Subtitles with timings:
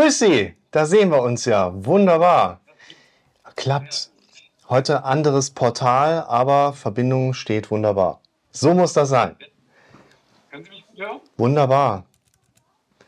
[0.00, 1.72] Grüß Sie, da sehen wir uns ja.
[1.84, 2.62] Wunderbar.
[3.54, 4.08] Klappt.
[4.66, 8.22] Heute anderes Portal, aber Verbindung steht wunderbar.
[8.50, 9.36] So muss das sein.
[10.50, 11.20] Können Sie mich gut hören?
[11.36, 12.06] Wunderbar.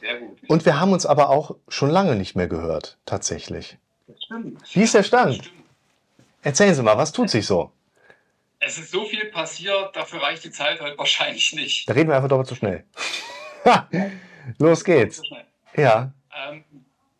[0.01, 0.39] Sehr gut.
[0.51, 3.79] Und wir haben uns aber auch schon lange nicht mehr gehört, tatsächlich.
[4.07, 4.75] Das stimmt.
[4.75, 5.51] Wie ist der Stand?
[6.43, 7.73] Erzählen Sie mal, was tut sich so?
[8.59, 11.89] Es ist so viel passiert, dafür reicht die Zeit heute wahrscheinlich nicht.
[11.89, 12.85] Da reden wir einfach doppelt so schnell.
[14.59, 15.23] Los geht's.
[15.75, 16.65] Ja, Ähm,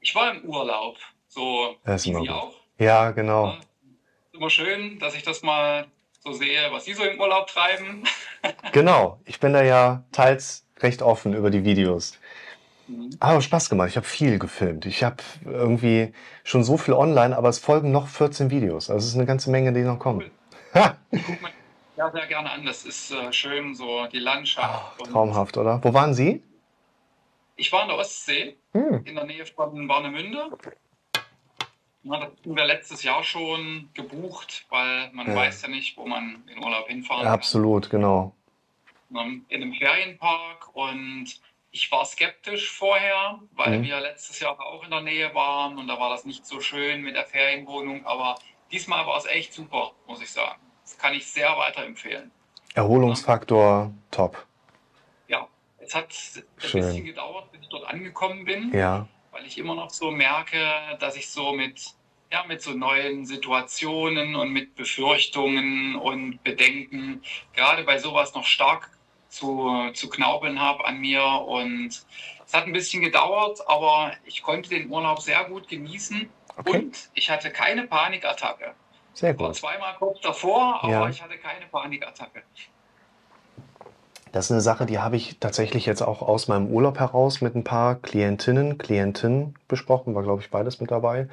[0.03, 0.97] ich war im Urlaub,
[1.29, 2.53] so Das wie Sie auch.
[2.79, 3.47] ja, genau.
[3.47, 5.87] Ja, ist immer schön, dass ich das mal
[6.25, 8.05] so sehe, was Sie so im Urlaub treiben.
[8.73, 9.21] Genau.
[9.25, 12.19] Ich bin da ja teils recht offen über die Videos.
[13.21, 13.89] Aber Spaß gemacht.
[13.91, 14.85] Ich habe viel gefilmt.
[14.85, 16.13] Ich habe irgendwie
[16.43, 18.91] schon so viel online, aber es folgen noch 14 Videos.
[18.91, 20.29] Also es ist eine ganze Menge, die noch kommen.
[20.75, 21.51] Ha, Ich gucke mir
[21.97, 22.65] ja sehr gerne an.
[22.67, 25.01] Das ist äh, schön, so die Landschaft.
[25.01, 25.79] Und traumhaft, oder?
[25.85, 26.43] Wo waren Sie?
[27.55, 29.05] Ich war in der Ostsee, Hm.
[29.05, 30.51] in der Nähe von Warnemünde.
[32.05, 35.37] Ja, das hatten wir letztes Jahr schon gebucht, weil man Ja.
[35.37, 38.35] weiß ja nicht, wo man in Urlaub hinfahren Absolut, genau.
[39.13, 39.45] kann.
[39.49, 41.27] In einem Ferienpark und
[41.71, 43.83] ich war skeptisch vorher, weil Mhm.
[43.85, 47.03] wir letztes Jahr auch in der Nähe waren und da war das nicht so schön
[47.03, 48.37] mit der Ferienwohnung, aber
[48.71, 50.61] diesmal war es echt super, muss ich sagen.
[50.83, 52.31] Das kann ich sehr weiterempfehlen.
[52.75, 54.47] Erholungsfaktor, top.
[55.93, 56.09] Es hat
[56.65, 56.81] ein Schön.
[56.81, 58.73] bisschen gedauert, bis ich dort angekommen bin.
[58.73, 60.59] Ja, weil ich immer noch so merke,
[61.01, 61.85] dass ich so mit,
[62.31, 68.91] ja, mit so neuen Situationen und mit Befürchtungen und Bedenken gerade bei sowas noch stark
[69.29, 71.25] zu, zu knaubeln habe an mir.
[71.25, 71.89] Und
[72.47, 76.71] es hat ein bisschen gedauert, aber ich konnte den Urlaub sehr gut genießen okay.
[76.71, 78.75] und ich hatte keine Panikattacke.
[79.13, 79.57] Sehr War gut.
[79.57, 81.09] zweimal kurz davor, aber Ja.
[81.11, 82.43] ich hatte keine Panikattacke.
[84.33, 87.55] Das ist eine Sache, die habe ich tatsächlich jetzt auch aus meinem Urlaub heraus mit
[87.55, 91.29] ein paar Klientinnen, Klientinnen besprochen, war glaube ich beides mit dabei,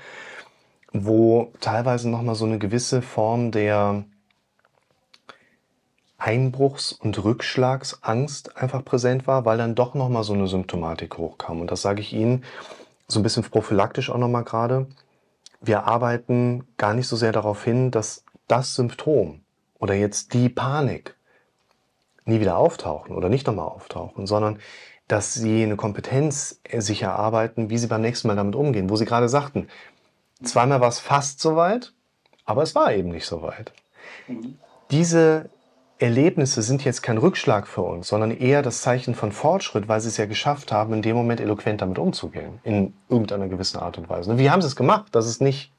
[0.91, 4.03] wo teilweise nochmal so eine gewisse Form der
[6.17, 11.61] Einbruchs- und Rückschlagsangst einfach präsent war, weil dann doch nochmal so eine Symptomatik hochkam.
[11.61, 12.43] Und das sage ich Ihnen
[13.07, 14.87] so ein bisschen prophylaktisch auch nochmal gerade.
[15.61, 19.41] Wir arbeiten gar nicht so sehr darauf hin, dass das Symptom
[19.79, 21.16] oder jetzt die Panik
[22.29, 24.59] nie wieder auftauchen oder nicht nochmal auftauchen, sondern
[25.07, 28.95] dass sie eine Kompetenz äh, sich erarbeiten, wie sie beim nächsten Mal damit umgehen, wo
[28.95, 29.67] sie gerade sagten,
[30.44, 31.91] zweimal war es fast soweit,
[32.45, 33.73] aber es war eben nicht so weit.
[34.28, 34.57] Mhm.
[34.91, 35.50] Diese
[36.00, 40.07] Erlebnisse sind jetzt kein Rückschlag für uns, sondern eher das Zeichen von Fortschritt, weil sie
[40.07, 44.07] es ja geschafft haben, in dem Moment eloquent damit umzugehen, in irgendeiner gewissen Art und
[44.07, 44.38] Weise.
[44.38, 45.07] Wie haben sie es gemacht?
[45.11, 45.72] Das ist nicht,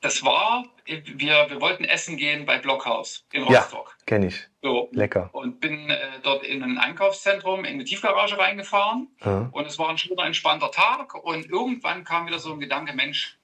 [0.00, 3.60] Das war, wir, wir wollten essen gehen bei Blockhaus in Ja.
[3.60, 3.96] Rostock.
[4.06, 5.28] kenne ich, So, lecker.
[5.32, 9.08] und bin äh, dort in ein Einkaufszentrum, in eine Tiefgarage reingefahren.
[9.24, 11.14] Ja, Und es war ein schöner, entspannter Tag.
[11.14, 13.38] Und irgendwann kam wieder so ein Gedanke, Mensch,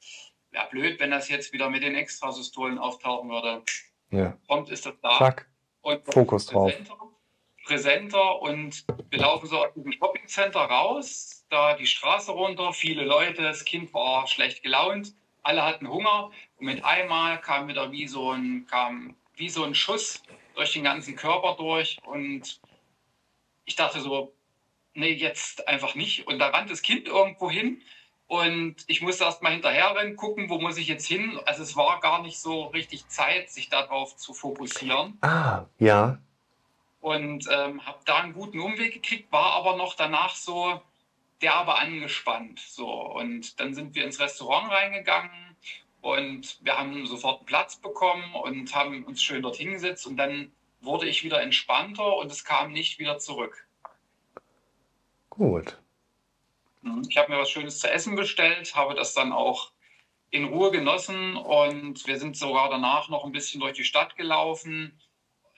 [0.50, 3.62] wäre blöd, wenn das jetzt wieder mit den Extrasystolen auftauchen würde.
[4.10, 4.36] ja.
[4.46, 5.18] Prompt ist das da.
[5.18, 5.48] Zack,
[5.82, 6.70] Und Fokus drauf.
[6.72, 6.96] präsenter,
[7.66, 13.42] präsenter und wir laufen so aus diesem Shoppingcenter raus, da die Straße runter, viele Leute,
[13.42, 16.30] das Kind war schlecht gelaunt, alle hatten Hunger.
[16.58, 20.22] Und mit einmal kam wieder wie so ein, kam wie so ein Schuss
[20.54, 21.98] durch den ganzen Körper durch.
[22.04, 22.60] Und
[23.64, 24.32] ich dachte so,
[24.94, 26.26] nee, jetzt einfach nicht.
[26.26, 27.80] Und da rannt das Kind irgendwo hin.
[28.26, 31.38] Und ich musste erst mal hinterher rennen, gucken, wo muss ich jetzt hin.
[31.46, 35.18] Also es war gar nicht so richtig Zeit, sich darauf zu fokussieren.
[35.20, 36.18] Ah, ja,
[37.04, 40.80] und ähm, habe da einen guten Umweg gekriegt, war aber noch danach so
[41.44, 42.58] derbe angespannt.
[42.58, 42.90] So.
[42.90, 45.56] Und dann sind wir ins Restaurant reingegangen
[46.00, 50.52] und wir haben sofort einen Platz bekommen und haben uns schön dort hingesetzt und dann
[50.80, 53.66] wurde ich wieder entspannter und es kam nicht wieder zurück.
[55.30, 55.78] gut.
[57.08, 59.72] Ich habe mir was Schönes zu essen bestellt, habe das dann auch
[60.30, 65.00] in Ruhe genossen und wir sind sogar danach noch ein bisschen durch die Stadt gelaufen,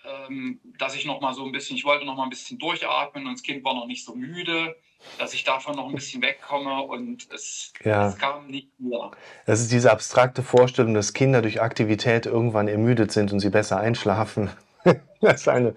[0.05, 3.27] ähm, dass ich noch mal so ein bisschen, ich wollte noch mal ein bisschen durchatmen
[3.27, 4.77] und das Kind war noch nicht so müde,
[5.19, 8.09] dass ich davon noch ein bisschen wegkomme und es, Ja.
[8.09, 9.13] es kam nicht wieder.
[9.47, 13.79] Das ist diese abstrakte Vorstellung, dass Kinder durch Aktivität irgendwann ermüdet sind und sie besser
[13.79, 14.51] einschlafen.
[15.21, 15.75] das ist eine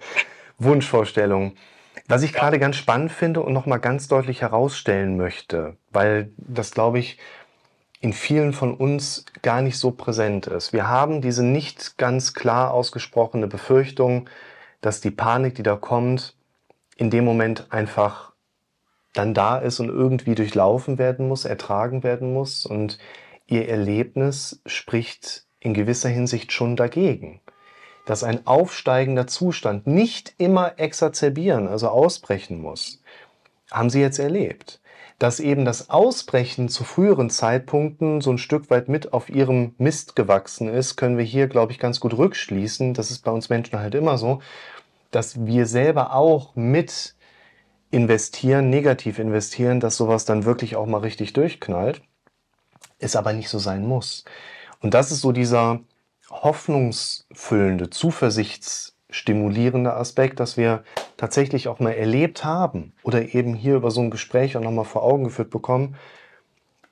[0.58, 1.56] Wunschvorstellung.
[2.08, 2.40] Was ich Ja.
[2.40, 7.18] gerade ganz spannend finde und nochmal ganz deutlich herausstellen möchte, weil das, glaube ich,
[8.00, 10.72] in vielen von uns gar nicht so präsent ist.
[10.72, 14.28] Wir haben diese nicht ganz klar ausgesprochene Befürchtung,
[14.80, 16.34] dass die Panik, die da kommt,
[16.96, 18.29] in dem Moment einfach
[19.12, 22.66] dann da ist und irgendwie durchlaufen werden muss, ertragen werden muss.
[22.66, 22.98] Und
[23.46, 27.40] ihr Erlebnis spricht in gewisser Hinsicht schon dagegen.
[28.06, 33.02] Dass ein aufsteigender Zustand nicht immer exazerbieren, also ausbrechen muss,
[33.70, 34.80] haben sie jetzt erlebt.
[35.20, 40.16] dass eben das Ausbrechen zu früheren Zeitpunkten so ein Stück weit mit auf ihrem Mist
[40.16, 42.94] gewachsen ist, können wir hier, glaube ich, ganz gut rückschließen.
[42.94, 44.40] Das ist bei uns Menschen halt immer so,
[45.10, 47.14] dass wir selber auch mit
[47.90, 52.02] investieren, negativ investieren, dass sowas dann wirklich auch mal richtig durchknallt,
[52.98, 54.24] es aber nicht so sein muss.
[54.80, 55.80] Und das ist so dieser
[56.30, 60.84] hoffnungsfüllende, zuversichtsstimulierende Aspekt, dass wir
[61.16, 65.02] tatsächlich auch mal erlebt haben oder eben hier über so ein Gespräch auch nochmal vor
[65.02, 65.96] Augen geführt bekommen,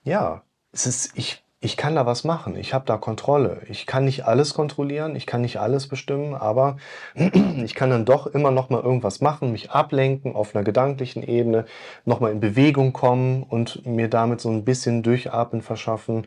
[0.03, 0.43] ja,
[0.73, 3.63] es ist, ich, ich kann da was machen, ich habe da Kontrolle.
[3.69, 6.77] Ich kann nicht alles kontrollieren, ich kann nicht alles bestimmen, aber
[7.65, 11.67] ich kann dann doch immer noch mal irgendwas machen, mich ablenken auf einer gedanklichen Ebene,
[12.05, 16.27] noch mal in Bewegung kommen und mir damit so ein bisschen Durchatmen verschaffen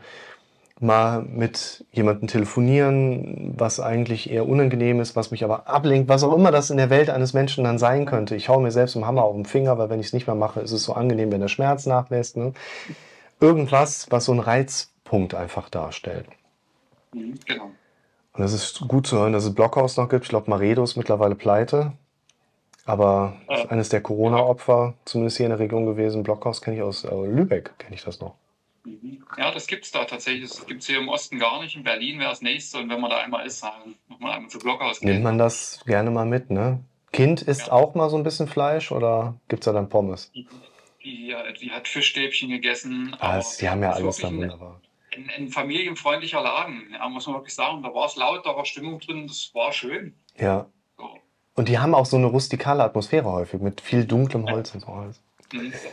[0.81, 6.35] mal mit jemandem telefonieren, was eigentlich eher unangenehm ist, was mich aber ablenkt, was auch
[6.35, 8.35] immer das in der Welt eines Menschen dann sein könnte.
[8.35, 10.35] Ich hau mir selbst im Hammer auf den Finger, weil wenn ich es nicht mehr
[10.35, 12.35] mache, ist es so angenehm, wenn der Schmerz nachlässt.
[12.35, 12.53] Ne?
[13.39, 14.41] Irgendwas, was so einen
[15.11, 16.27] Reizpunkt einfach darstellt.
[17.13, 17.71] Mhm, genau.
[18.33, 20.23] Und es ist gut zu hören, dass es Blockhaus noch gibt.
[20.23, 21.93] Ich glaube, Maredo ist mittlerweile pleite.
[22.85, 26.23] Aber äh, eines der Corona-Opfer, zumindest hier in der Region gewesen.
[26.23, 28.35] Blockhaus kenne ich aus äh, Lübeck, kenne ich das noch.
[28.85, 29.23] Mhm.
[29.37, 30.49] Ja, das gibt es da tatsächlich.
[30.49, 31.75] Das gibt es hier im Osten gar nicht.
[31.75, 32.79] In Berlin wäre das nächste.
[32.79, 35.09] Und wenn man da einmal ist, dann nochmal einmal zu Blockhaus gehen.
[35.09, 36.79] Nimmt man das gerne mal mit, ne?
[37.11, 37.73] Kind isst ja.
[37.73, 40.31] auch mal so ein bisschen Fleisch oder gibt es da dann Pommes?
[40.31, 40.47] Die,
[41.03, 43.13] die, die, hat Fischstäbchen gegessen.
[43.19, 44.79] Ah, die haben ja alles dann wunderbar.
[45.13, 47.83] Ein, ein, familienfreundlicher Laden, ja, muss man wirklich sagen.
[47.83, 50.15] Da war es laut, da war Stimmung drin, das war schön.
[50.37, 50.67] Ja.
[50.97, 51.09] So.
[51.55, 54.87] Und die haben auch so eine rustikale Atmosphäre häufig mit viel dunklem Holz und so
[54.87, 55.21] alles.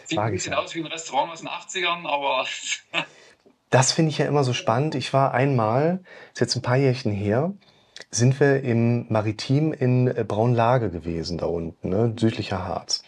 [0.05, 2.47] Sieht ein bisschen aus wie ein Restaurant aus den 80ern, aber.
[3.70, 4.94] das finde ich ja immer so spannend.
[4.94, 7.53] Ich war einmal, ist jetzt ein paar Jährchen her,
[8.11, 13.03] sind wir im Maritim in äh, Braunlage gewesen, da unten, ne, südlicher Harz.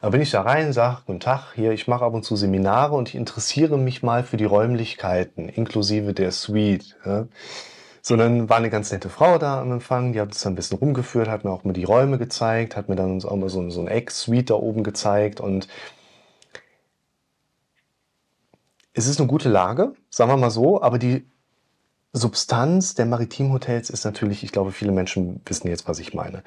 [0.00, 2.94] Da bin ich da rein, sage, guten Tag, hier, ich mache ab und zu Seminare
[2.94, 6.96] und ich interessiere mich mal für die Räumlichkeiten, inklusive der Suite.
[7.04, 7.28] Ne.
[8.02, 10.56] So, dann war eine ganz nette Frau da am Empfang, die hat uns dann ein
[10.56, 13.70] bisschen rumgeführt, hat mir auch mal die Räume gezeigt, hat mir dann auch mal so,
[13.70, 15.68] so ein Eck-Suite da oben gezeigt und
[18.92, 21.24] es ist eine gute Lage, sagen wir mal so, aber die
[22.12, 26.42] Substanz der Maritimhotels ist natürlich, ich glaube, viele Menschen wissen jetzt, was ich meine.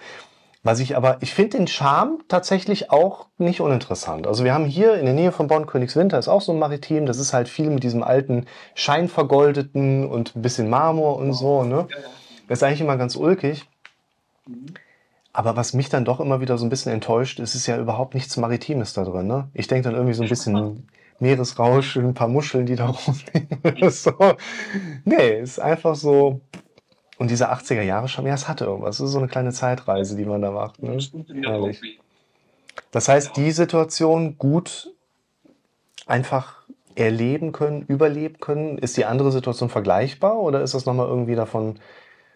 [0.61, 4.25] Was ich aber, ich finde den Charme tatsächlich auch nicht uninteressant.
[4.25, 7.05] Also wir haben hier in der Nähe von Bonn Königswinter ist auch so ein Maritim.
[7.05, 11.63] Das ist halt viel mit diesem alten Scheinvergoldeten und ein bisschen Marmor und so.
[11.63, 11.87] Ne?
[12.47, 13.65] Das ist eigentlich immer ganz ulkig.
[15.33, 18.15] Aber was mich dann doch immer wieder so ein bisschen enttäuscht, ist, ist ja überhaupt
[18.15, 19.27] nichts Maritimes da drin.
[19.27, 19.49] Ne?
[19.53, 20.87] Ich denke dann irgendwie so ein bisschen
[21.19, 22.87] Meeresrausch, ein paar Muscheln, die da
[23.65, 23.89] rumliegen.
[23.89, 24.13] so.
[25.05, 26.41] Nee, ist einfach so
[27.17, 28.99] und diese 80er Jahre schon, ja, es hatte irgendwas.
[28.99, 30.83] Es ist so eine kleine Zeitreise, die man da macht.
[30.83, 30.97] Ne?
[32.91, 34.91] Das heißt, die Situation gut
[36.05, 36.63] einfach
[36.95, 38.77] erleben können, überleben können.
[38.77, 41.79] Ist die andere Situation vergleichbar oder ist das nochmal irgendwie davon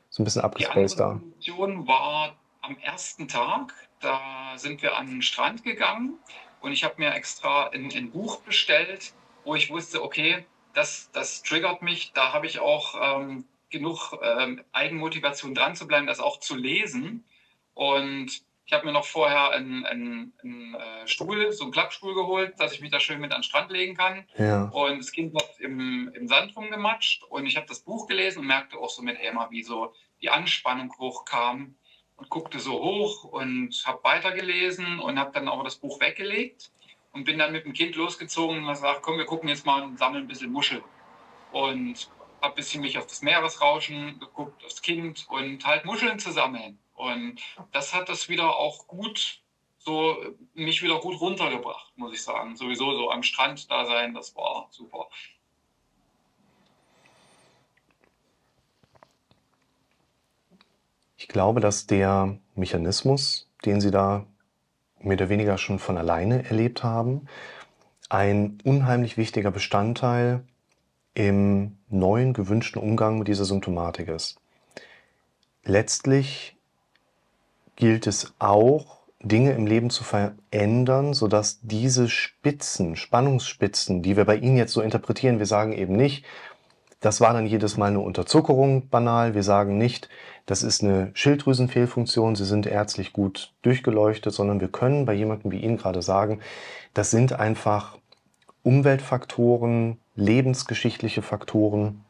[0.10, 1.20] so ein bisschen abgespaced da?
[1.22, 3.74] Die Situation war am ersten Tag.
[4.02, 4.20] Da
[4.56, 6.14] sind wir an den Strand gegangen
[6.62, 11.42] und ich habe mir extra ein, ein, Buch bestellt, wo ich wusste, okay, das, das
[11.44, 12.12] triggert mich.
[12.14, 17.26] Da habe ich auch ähm, genug ähm, Eigenmotivation dran zu bleiben, das auch zu lesen.
[17.74, 22.60] Und ich habe mir noch vorher einen, einen, einen äh, Stuhl, so einen Klappstuhl geholt,
[22.60, 24.28] dass ich mich da schön mit an den Strand legen kann.
[24.38, 24.66] Ja.
[24.66, 27.24] Und das Kind wird im, im Sand rumgematscht.
[27.24, 30.30] Und ich habe das Buch gelesen und merkte auch so mit Emma, wie so die
[30.30, 31.76] Anspannung hochkam
[32.20, 36.72] und guckte so hoch und habe weitergelesen und habe dann auch das Buch weggelegt
[37.14, 39.98] und bin dann mit dem Kind losgezogen und gesagt, komm, wir gucken jetzt mal und
[39.98, 40.84] sammeln ein bisschen Muscheln.
[41.52, 42.10] Und
[42.42, 46.78] habe ein bisschen mich auf das Meeresrauschen geguckt, aufs Kind und halt Muscheln zu sammeln.
[46.96, 49.42] Und das hat das wieder auch gut,
[49.78, 50.18] so
[50.54, 52.56] mich wieder gut runtergebracht, muss ich sagen.
[52.56, 55.10] Sowieso so am Strand da sein, das war super.
[61.20, 64.26] Ich glaube, dass der Mechanismus, den Sie da
[65.02, 67.28] mehr oder weniger schon von alleine erlebt haben,
[68.08, 70.46] ein unheimlich wichtiger Bestandteil
[71.16, 74.40] im neuen gewünschten Umgang mit dieser Symptomatik ist.
[75.66, 76.56] Letztlich
[77.76, 84.38] gilt es auch, Dinge im Leben zu verändern, sodass diese Spitzen, Spannungsspitzen, die wir bei
[84.38, 86.24] Ihnen jetzt so interpretieren, wir sagen eben nicht,
[87.00, 89.34] das war dann jedes Mal eine Unterzuckerung banal.
[89.34, 90.10] Wir sagen nicht,
[90.46, 95.60] das ist eine Schilddrüsenfehlfunktion, Sie sind ärztlich gut durchgeleuchtet, sondern wir können bei jemandem wie
[95.60, 96.42] Ihnen gerade sagen,
[96.94, 97.98] das sind einfach
[98.64, 102.04] Umweltfaktoren, lebensgeschichtliche Faktoren,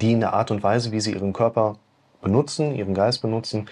[0.00, 1.78] die in der Art und Weise, wie sie ihren Körper
[2.20, 3.68] benutzen, ihren Geist benutzen,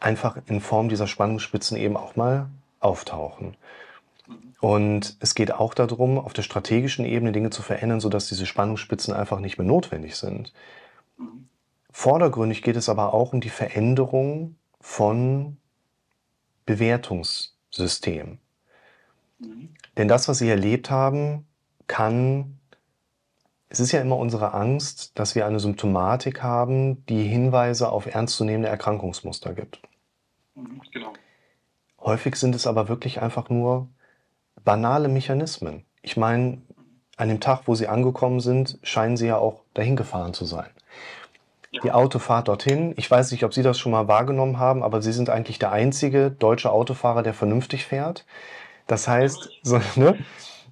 [0.00, 2.48] einfach in Form dieser Spannungsspitzen eben auch mal
[2.80, 3.56] auftauchen.
[4.60, 9.12] Und es geht auch darum, auf der strategischen Ebene Dinge zu verändern, sodass diese Spannungsspitzen
[9.12, 10.52] einfach nicht mehr notwendig sind.
[11.90, 15.56] Vordergründig geht es aber auch um die Veränderung von
[16.64, 18.38] Bewertungssystemen.
[19.96, 21.46] Denn das, was Sie erlebt haben,
[21.86, 22.58] kann,
[23.68, 28.68] es ist ja immer unsere Angst, dass wir eine Symptomatik haben, die Hinweise auf ernstzunehmende
[28.68, 29.82] Erkrankungsmuster gibt.
[30.92, 31.12] Genau.
[32.00, 33.88] Häufig sind es aber wirklich einfach nur
[34.64, 35.84] banale Mechanismen.
[36.02, 36.62] Ich meine,
[37.16, 40.70] an dem Tag, wo Sie angekommen sind, scheinen Sie ja auch dahin gefahren zu sein.
[41.84, 45.12] Die Autofahrt dorthin, ich weiß nicht, ob Sie das schon mal wahrgenommen haben, aber Sie
[45.12, 48.26] sind eigentlich der einzige deutsche Autofahrer, der vernünftig fährt.
[48.86, 50.18] Das heißt, so, ne,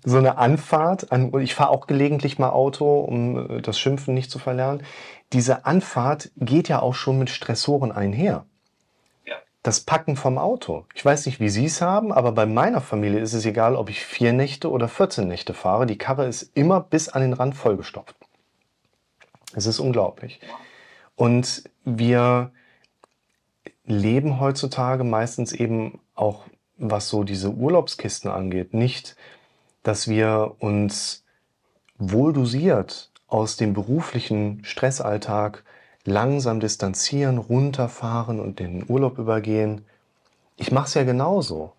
[0.04, 4.30] so eine Anfahrt, an, ich fahre auch gelegentlich mal Auto, um äh, das Schimpfen nicht
[4.30, 4.82] zu verlernen.
[5.32, 8.44] Diese Anfahrt geht ja auch schon mit Stressoren einher.
[9.62, 10.86] Das Packen vom Auto.
[10.94, 13.90] Ich weiß nicht, wie Sie es haben, aber bei meiner Familie ist es egal, ob
[13.90, 15.84] ich vier Nächte oder 14 Nächte fahre.
[15.84, 18.16] Die Karre ist immer bis an den Rand vollgestopft.
[19.54, 20.40] Es ist unglaublich.
[21.14, 22.52] Und wir
[23.84, 26.44] leben heutzutage meistens eben auch,
[26.78, 29.16] was so diese Urlaubskisten angeht, nicht,
[29.82, 31.24] dass wir uns
[31.98, 35.64] wohl dosiert aus dem beruflichen Stressalltag
[36.04, 39.84] langsam distanzieren, runterfahren und in den Urlaub übergehen.
[40.56, 41.72] Ich mache es ja genauso.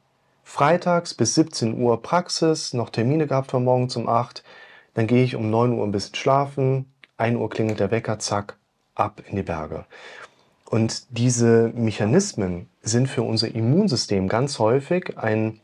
[0.43, 4.43] Freitags bis 17 Uhr Praxis, noch Termine gehabt von morgens um 8,
[4.93, 8.57] dann gehe ich um 9 Uhr ein bisschen schlafen, 1 Uhr klingelt der Wecker, zack,
[8.95, 9.85] ab in die Berge.
[10.65, 15.59] Und diese Mechanismen sind für unser Immunsystem ganz häufig ein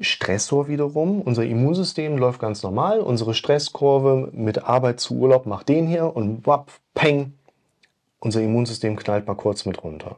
[0.00, 1.20] Stressor wiederum.
[1.20, 3.00] Unser Immunsystem läuft ganz normal.
[3.00, 7.34] Unsere Stresskurve mit Arbeit zu Urlaub macht den hier und wapp, peng,
[8.20, 10.16] unser Immunsystem knallt mal kurz mit runter.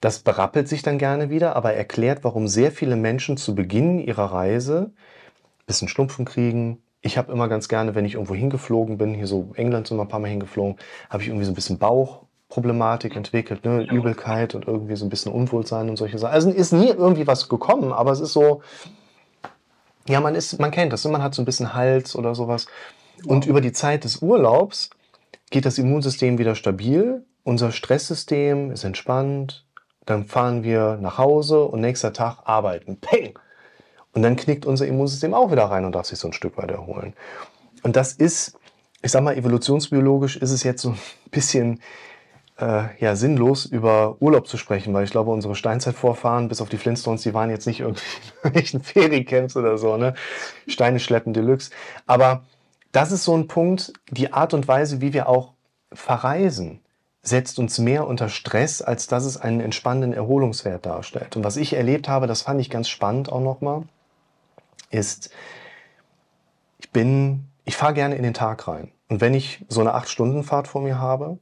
[0.00, 4.32] Das berappelt sich dann gerne wieder, aber erklärt, warum sehr viele Menschen zu Beginn ihrer
[4.32, 9.14] Reise ein bisschen Schnupfen kriegen, ich habe immer ganz gerne, wenn ich irgendwo hingeflogen bin,
[9.14, 10.76] hier so England sind wir ein paar Mal hingeflogen,
[11.08, 13.82] habe ich irgendwie so ein bisschen Bauchproblematik entwickelt, ne?
[13.90, 16.34] Übelkeit und irgendwie so ein bisschen Unwohlsein und solche Sachen.
[16.34, 18.62] Also ist nie irgendwie was gekommen, aber es ist so,
[20.08, 21.12] ja, man ist, man kennt das, ne?
[21.12, 22.66] man hat so ein bisschen Hals oder sowas.
[23.24, 24.90] Und über die Zeit des Urlaubs
[25.50, 29.66] geht das Immunsystem wieder stabil, unser Stresssystem ist entspannt,
[30.06, 32.98] dann fahren wir nach Hause und nächster Tag arbeiten.
[33.00, 33.38] Peng!
[34.12, 36.70] Und dann knickt unser Immunsystem auch wieder rein und darf sich so ein Stück weit
[36.70, 37.14] erholen.
[37.82, 38.58] Und das ist,
[39.02, 40.98] ich sag mal, evolutionsbiologisch ist es jetzt so ein
[41.30, 41.80] bisschen
[42.58, 46.76] äh, ja, sinnlos, über Urlaub zu sprechen, weil ich glaube, unsere Steinzeitvorfahren, bis auf die
[46.76, 48.02] Flintstones, die waren jetzt nicht irgendwie
[48.72, 50.14] in Feriencamps oder so, ne?
[50.66, 51.70] Steine schleppen Deluxe.
[52.06, 52.42] Aber
[52.92, 55.54] das ist so ein Punkt, die Art und Weise, wie wir auch
[55.92, 56.80] verreisen,
[57.22, 61.36] setzt uns mehr unter Stress, als dass es einen entspannenden Erholungswert darstellt.
[61.36, 63.84] Und was ich erlebt habe, das fand ich ganz spannend auch nochmal
[64.90, 65.30] ist,
[66.78, 68.90] ich bin, ich fahre gerne in den Tag rein.
[69.08, 71.38] Und wenn ich so eine 8-Stunden-Fahrt vor mir habe,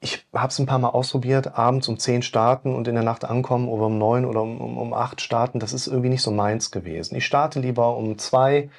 [0.00, 3.24] ich habe es ein paar Mal ausprobiert, abends um 10 starten und in der Nacht
[3.24, 6.30] ankommen oder um 9 oder um, um, um 8 starten, das ist irgendwie nicht so
[6.30, 7.16] meins gewesen.
[7.16, 8.70] Ich starte lieber um 2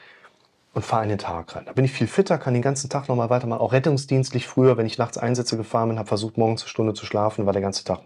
[0.74, 1.66] und fahre in den Tag rein.
[1.66, 3.62] Da bin ich viel fitter, kann den ganzen Tag nochmal weitermachen.
[3.62, 7.06] Auch rettungsdienstlich früher, wenn ich nachts Einsätze gefahren bin, habe versucht, morgens eine Stunde zu
[7.06, 8.02] schlafen, war der ganze Tag.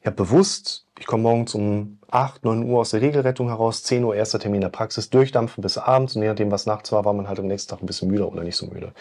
[0.00, 4.04] Ich habe bewusst ich komme morgens um 8, 9 Uhr aus der Regelrettung heraus, 10
[4.04, 7.12] Uhr erster Termin der Praxis, durchdampfen bis abends und je nachdem, was nachts war, war
[7.12, 8.92] man halt am nächsten Tag ein bisschen müde oder nicht so müde.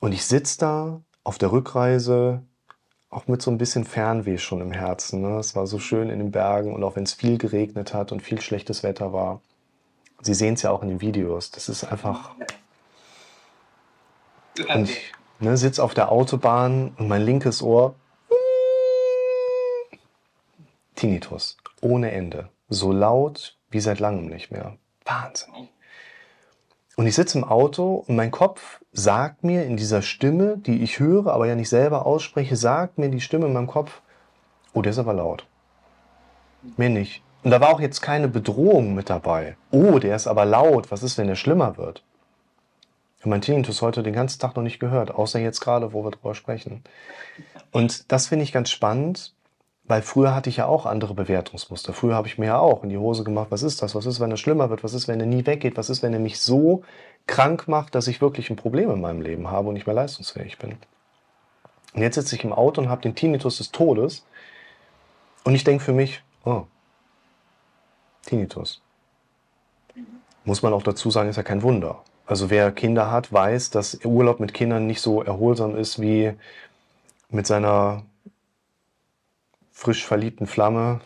[0.00, 2.42] Und ich sitze da auf der Rückreise,
[3.10, 5.20] auch mit so ein bisschen Fernweh schon im Herzen.
[5.20, 5.38] Ne?
[5.38, 8.22] Es war so schön in den Bergen und auch wenn es viel geregnet hat und
[8.22, 9.40] viel schlechtes Wetter war.
[10.22, 11.50] Sie sehen es ja auch in den Videos.
[11.50, 12.30] Das ist einfach.
[14.72, 17.94] Und ich ne, sitze auf der Autobahn und mein linkes Ohr
[20.94, 21.56] Tinnitus.
[21.80, 22.48] Ohne Ende.
[22.68, 24.76] So laut wie seit langem nicht mehr.
[25.04, 25.68] Wahnsinn.
[26.96, 31.00] Und ich sitze im Auto und mein Kopf sagt mir in dieser Stimme, die ich
[31.00, 34.02] höre, aber ja nicht selber ausspreche, sagt mir die Stimme in meinem Kopf,
[34.74, 35.46] oh, der ist aber laut.
[36.76, 37.22] Mehr nicht.
[37.42, 39.56] Und da war auch jetzt keine Bedrohung mit dabei.
[39.70, 40.90] Oh, der ist aber laut.
[40.90, 42.02] Was ist, wenn der schlimmer wird?
[43.18, 46.04] Ich habe mein Tinnitus heute den ganzen Tag noch nicht gehört, außer jetzt gerade, wo
[46.04, 46.82] wir drüber sprechen.
[47.70, 49.32] Und das finde ich ganz spannend,
[49.84, 51.92] weil früher hatte ich ja auch andere Bewertungsmuster.
[51.92, 53.94] Früher habe ich mir ja auch in die Hose gemacht, was ist das?
[53.94, 54.84] Was ist, wenn er schlimmer wird?
[54.84, 55.76] Was ist, wenn er nie weggeht?
[55.76, 56.82] Was ist, wenn er mich so
[57.26, 60.58] krank macht, dass ich wirklich ein Problem in meinem Leben habe und nicht mehr leistungsfähig
[60.58, 60.76] bin?
[61.94, 64.24] Und jetzt sitze ich im Auto und habe den Tinnitus des Todes
[65.44, 66.64] und ich denke für mich, oh,
[68.22, 68.82] Tinnitus.
[70.44, 72.02] Muss man auch dazu sagen, ist ja kein Wunder.
[72.26, 76.32] Also wer Kinder hat, weiß, dass Urlaub mit Kindern nicht so erholsam ist wie
[77.28, 78.04] mit seiner
[79.70, 81.00] frisch verliebten Flamme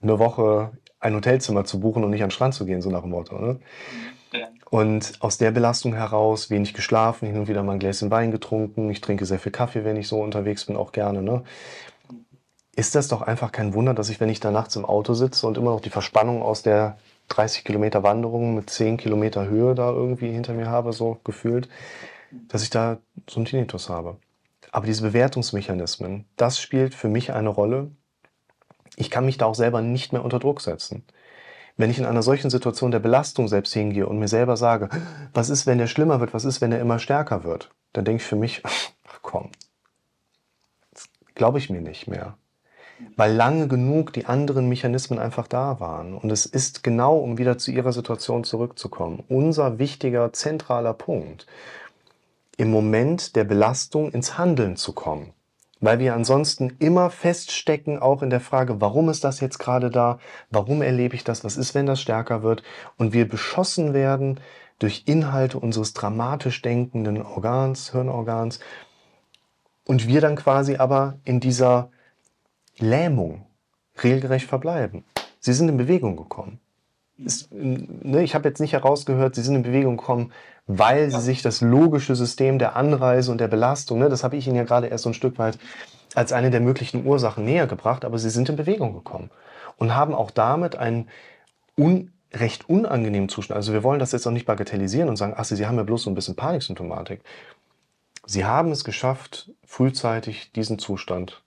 [0.00, 3.02] eine Woche ein Hotelzimmer zu buchen und nicht an den Strand zu gehen, so nach
[3.02, 3.38] dem Motto.
[3.38, 3.60] Ne?
[4.70, 8.88] Und aus der Belastung heraus wenig geschlafen, hin und wieder mal ein Gläschen Wein getrunken.
[8.90, 11.22] Ich trinke sehr viel Kaffee, wenn ich so unterwegs bin, auch gerne.
[11.22, 11.42] Ne?
[12.74, 15.46] Ist das doch einfach kein Wunder, dass ich, wenn ich da nachts im Auto sitze
[15.46, 16.96] und immer noch die Verspannung aus der
[17.28, 21.68] 30 Kilometer Wanderung mit 10 Kilometer Höhe da irgendwie hinter mir habe, so gefühlt,
[22.48, 22.98] dass ich da
[23.28, 24.16] so einen Tinnitus habe.
[24.70, 27.90] Aber diese Bewertungsmechanismen, das spielt für mich eine Rolle.
[28.96, 31.04] Ich kann mich da auch selber nicht mehr unter Druck setzen.
[31.76, 34.88] Wenn ich in einer solchen Situation der Belastung selbst hingehe und mir selber sage,
[35.34, 38.22] was ist, wenn der schlimmer wird, was ist, wenn er immer stärker wird, dann denke
[38.22, 39.50] ich für mich, ach komm,
[41.34, 42.36] glaube ich mir nicht mehr.
[43.16, 46.14] Weil lange genug die anderen Mechanismen einfach da waren.
[46.14, 51.46] Und es ist genau, um wieder zu ihrer Situation zurückzukommen, unser wichtiger, zentraler Punkt,
[52.56, 55.32] im Moment der Belastung ins Handeln zu kommen.
[55.80, 60.20] Weil wir ansonsten immer feststecken, auch in der Frage, warum ist das jetzt gerade da,
[60.50, 62.62] warum erlebe ich das, was ist, wenn das stärker wird?
[62.98, 64.38] Und wir beschossen werden
[64.78, 68.60] durch Inhalte unseres dramatisch denkenden Organs, Hirnorgans.
[69.84, 71.90] Und wir dann quasi aber in dieser
[72.78, 73.46] Lähmung
[74.02, 75.04] regelgerecht verbleiben.
[75.40, 76.60] Sie sind in Bewegung gekommen.
[77.18, 80.32] Ist, ne, ich habe jetzt nicht herausgehört, sie sind in Bewegung gekommen,
[80.66, 84.46] weil sie sich das logische System der Anreise und der Belastung, ne, das habe ich
[84.46, 85.58] Ihnen ja gerade erst so ein Stück weit
[86.14, 89.30] als eine der möglichen Ursachen näher gebracht, aber sie sind in Bewegung gekommen
[89.76, 91.08] und haben auch damit einen
[91.76, 93.56] un, recht unangenehmen Zustand.
[93.56, 95.82] Also wir wollen das jetzt auch nicht bagatellisieren und sagen, ach, Sie, sie haben ja
[95.82, 97.22] bloß so ein bisschen Paniksymptomatik.
[98.26, 101.42] Sie haben es geschafft, frühzeitig diesen Zustand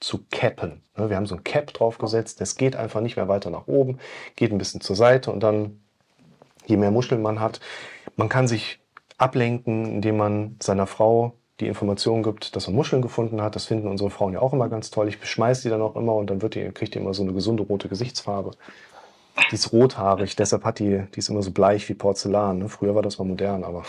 [0.00, 0.82] zu cappen.
[0.96, 3.98] Ne, wir haben so ein Cap draufgesetzt, das geht einfach nicht mehr weiter nach oben,
[4.36, 5.80] geht ein bisschen zur Seite und dann,
[6.66, 7.60] je mehr Muscheln man hat,
[8.16, 8.80] man kann sich
[9.16, 13.56] ablenken, indem man seiner Frau die Information gibt, dass er Muscheln gefunden hat.
[13.56, 15.08] Das finden unsere Frauen ja auch immer ganz toll.
[15.08, 17.32] Ich beschmeiß die dann auch immer und dann wird die, kriegt die immer so eine
[17.32, 18.52] gesunde rote Gesichtsfarbe.
[19.50, 22.58] Die ist rothaarig, deshalb hat die, die ist immer so bleich wie Porzellan.
[22.58, 22.68] Ne?
[22.68, 23.84] Früher war das mal modern, aber.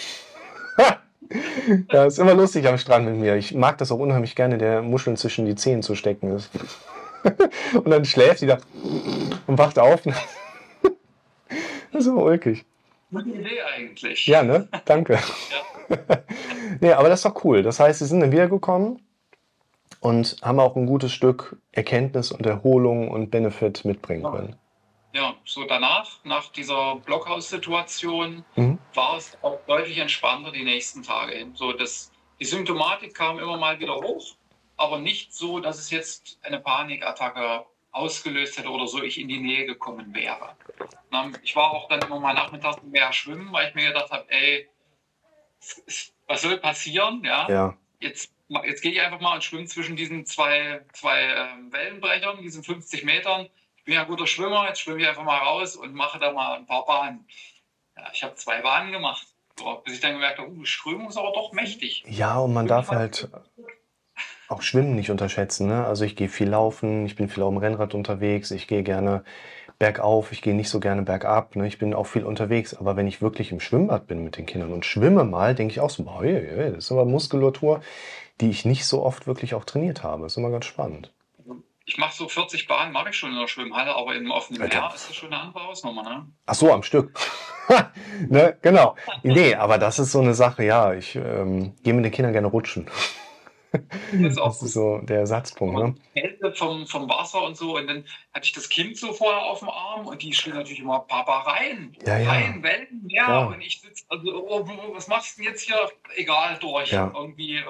[1.91, 3.35] ja, ist immer lustig am Strand mit mir.
[3.35, 6.49] Ich mag das auch unheimlich gerne, der Muscheln zwischen die Zehen zu stecken ist.
[7.73, 8.57] und dann schläft die da
[9.47, 10.01] und wacht auf.
[11.91, 12.65] das ist immer ulkig.
[13.11, 14.25] Gute Idee eigentlich.
[14.27, 14.67] Ja, ne?
[14.85, 15.13] Danke.
[15.89, 15.97] ja.
[16.79, 17.63] nee, aber das ist doch cool.
[17.63, 18.99] Das heißt, sie sind dann wiedergekommen
[19.99, 24.55] und haben auch ein gutes Stück Erkenntnis und Erholung und Benefit mitbringen können.
[25.11, 28.77] Ja, so danach, nach dieser Blockhaussituation, mhm.
[28.93, 31.55] war es auch deutlich entspannter die nächsten Tage hin.
[31.55, 34.35] So, das, die Symptomatik kam immer mal wieder hoch,
[34.77, 39.39] aber nicht so, dass es jetzt eine Panikattacke ausgelöst hätte oder so ich in die
[39.39, 40.55] Nähe gekommen wäre.
[41.43, 44.69] Ich war auch dann immer mal nachmittags mehr schwimmen, weil ich mir gedacht habe, ey,
[46.27, 47.23] was soll passieren?
[47.23, 47.49] Ja.
[47.49, 47.77] ja.
[47.99, 48.31] Jetzt,
[48.63, 53.03] jetzt gehe ich einfach mal und schwimme zwischen diesen zwei, zwei ähm, Wellenbrechern, diesen 50
[53.03, 53.49] Metern.
[53.89, 56.59] Ich bin ja guter Schwimmer, jetzt schwimme ich einfach mal raus und mache da mal
[56.59, 57.25] ein paar Bahnen.
[57.97, 59.25] Ja, ich habe zwei Bahnen gemacht,
[59.83, 62.03] bis ich dann gemerkt habe, uh, Strömung ist aber doch mächtig.
[62.07, 63.29] Ja, und man darf halt
[64.47, 65.65] auch Schwimmen nicht unterschätzen.
[65.65, 65.87] Ne?
[65.87, 69.23] Also ich gehe viel laufen, ich bin viel auf dem Rennrad unterwegs, ich gehe gerne
[69.79, 71.55] bergauf, ich gehe nicht so gerne bergab.
[71.55, 71.65] Ne?
[71.65, 72.75] Ich bin auch viel unterwegs.
[72.75, 75.79] Aber wenn ich wirklich im Schwimmbad bin mit den Kindern und schwimme mal, denke ich
[75.79, 77.81] auch so, boah, das ist aber Muskulatur,
[78.39, 80.21] die ich nicht so oft wirklich auch trainiert habe.
[80.21, 81.11] Das ist immer ganz spannend.
[81.89, 84.81] Ich mache so 40 Bahnen, mache ich schon in der Schwimmhalle, aber im offenen Alter.
[84.81, 86.31] Meer ist das schon eine andere Hausnummer, ne?
[86.45, 87.19] Ach so, am Stück.
[88.29, 88.95] ne, genau.
[89.23, 92.47] Nee, aber das ist so eine Sache, ja, ich ähm, gehe mit den Kindern gerne
[92.47, 92.87] rutschen.
[93.71, 95.77] Das ist, das ist so der Ersatzpunkt.
[95.77, 95.95] Ne?
[96.15, 97.77] Kälte vom, vom Wasser und so.
[97.77, 100.79] Und dann hatte ich das Kind so vorher auf dem Arm und die schrie natürlich
[100.79, 101.95] immer, Papa, rein.
[102.03, 102.31] Ja, ja.
[102.31, 103.27] Rein, Wellen, mehr.
[103.27, 103.45] Ja.
[103.45, 105.77] Und ich sitze, also, oh, was machst du denn jetzt hier?
[106.15, 106.91] Egal, durch.
[106.91, 107.11] Ja.
[107.13, 107.63] Irgendwie.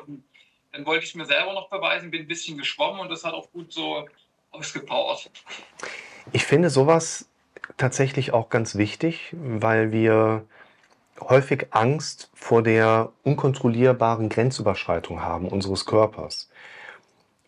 [0.71, 3.51] Dann wollte ich mir selber noch beweisen, bin ein bisschen geschwommen und das hat auch
[3.51, 4.07] gut so
[4.51, 5.29] ausgepowert.
[6.31, 7.27] Ich finde sowas
[7.77, 10.45] tatsächlich auch ganz wichtig, weil wir
[11.19, 16.49] häufig Angst vor der unkontrollierbaren Grenzüberschreitung haben unseres Körpers.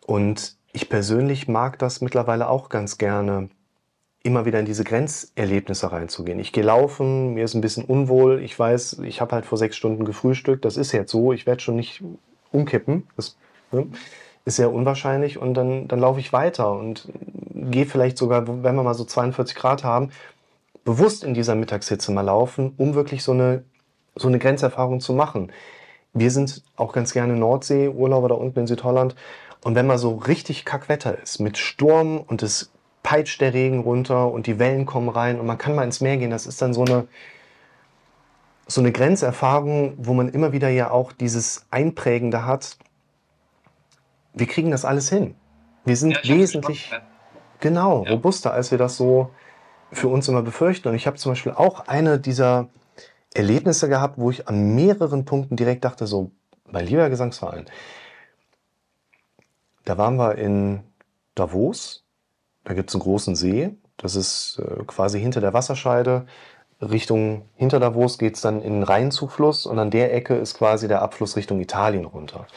[0.06, 3.50] Und ich persönlich mag das mittlerweile auch ganz gerne,
[4.24, 6.40] immer wieder in diese Grenzerlebnisse reinzugehen.
[6.40, 9.76] Ich gehe laufen, mir ist ein bisschen unwohl, ich weiß, ich habe halt vor sechs
[9.76, 12.04] Stunden gefrühstückt, das ist jetzt so, ich werde schon nicht
[12.52, 13.38] umkippen, das
[13.72, 13.88] ne,
[14.46, 17.08] ist sehr unwahrscheinlich und dann, dann laufe ich weiter und
[17.54, 20.10] gehe vielleicht sogar, wenn wir mal so 42 Grad haben,
[20.84, 23.64] bewusst in dieser Mittagshitze mal laufen, um wirklich so eine,
[24.16, 25.52] so eine Grenzerfahrung zu machen.
[26.14, 29.16] Wir sind auch ganz gerne Nordsee, Urlauber da unten in Südholland.
[29.64, 32.72] Und wenn mal so richtig Kackwetter ist, mit Sturm und es
[33.04, 36.18] peitscht der Regen runter und die Wellen kommen rein und man kann mal ins Meer
[36.18, 37.08] gehen, das ist dann so eine,
[38.68, 42.78] so eine Grenzerfahrung, wo man immer wieder ja auch dieses Einprägende hat.
[44.34, 45.36] Wir kriegen das alles hin.
[45.84, 46.92] Wir sind ja, wesentlich,
[47.60, 48.12] Genau, Ja.
[48.12, 49.32] robuster, als wir das so
[49.92, 50.88] für uns immer befürchten.
[50.90, 52.70] Und ich habe zum Beispiel auch eine dieser
[53.34, 56.32] Erlebnisse gehabt, wo ich an mehreren Punkten direkt dachte, so,
[56.66, 57.66] mein lieber Gesangsverein,
[59.86, 60.84] da waren wir in
[61.36, 62.04] Davos,
[62.64, 66.26] da gibt es einen großen See, das ist äh, quasi hinter der Wasserscheide.
[66.82, 70.88] Richtung hinter Davos geht es dann in den Rheinzufluss und an der Ecke ist quasi
[70.88, 72.48] der Abfluss Richtung Italien runter.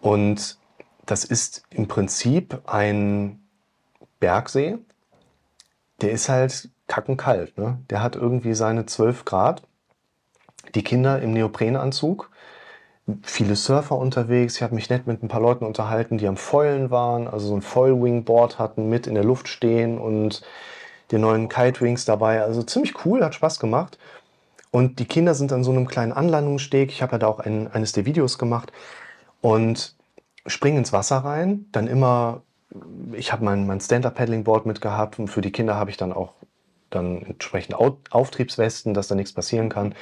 [0.00, 0.58] Und
[1.06, 3.40] das ist im Prinzip ein
[4.20, 4.78] Bergsee,
[6.00, 7.56] der ist halt kackenkalt.
[7.56, 7.78] Ne?
[7.90, 9.62] Der hat irgendwie seine 12 Grad.
[10.74, 12.30] Die Kinder im Neoprenanzug,
[13.22, 14.56] viele Surfer unterwegs.
[14.56, 17.54] Ich habe mich nett mit ein paar Leuten unterhalten, die am Foilen waren, also so
[17.54, 20.42] ein Foil-Wing-Board hatten, mit in der Luft stehen und
[21.14, 22.42] die neuen Kite-Wings dabei.
[22.42, 23.98] Also ziemlich cool, hat Spaß gemacht.
[24.70, 26.90] Und die Kinder sind an so einem kleinen Anlandungssteg.
[26.90, 28.72] Ich habe ja da auch ein, eines der Videos gemacht
[29.40, 29.94] und
[30.46, 31.66] springen ins Wasser rein.
[31.70, 32.42] Dann immer,
[33.12, 36.32] ich habe mein, mein Stand-Up-Paddling-Board mitgehabt und für die Kinder habe ich dann auch
[36.90, 39.94] dann entsprechend Au- Auftriebswesten, dass da nichts passieren kann.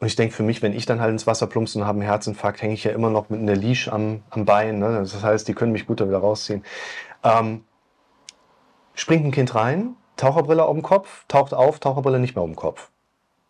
[0.00, 2.08] Und ich denke für mich, wenn ich dann halt ins Wasser plumpse und habe einen
[2.08, 4.78] Herzinfarkt, hänge ich ja immer noch mit einer Leash am, am Bein.
[4.78, 4.98] Ne?
[4.98, 6.64] Das heißt, die können mich gut da wieder rausziehen.
[7.22, 7.64] Ähm,
[8.94, 12.56] springt ein Kind rein, Taucherbrille auf dem Kopf, taucht auf, Taucherbrille nicht mehr auf dem
[12.56, 12.90] Kopf.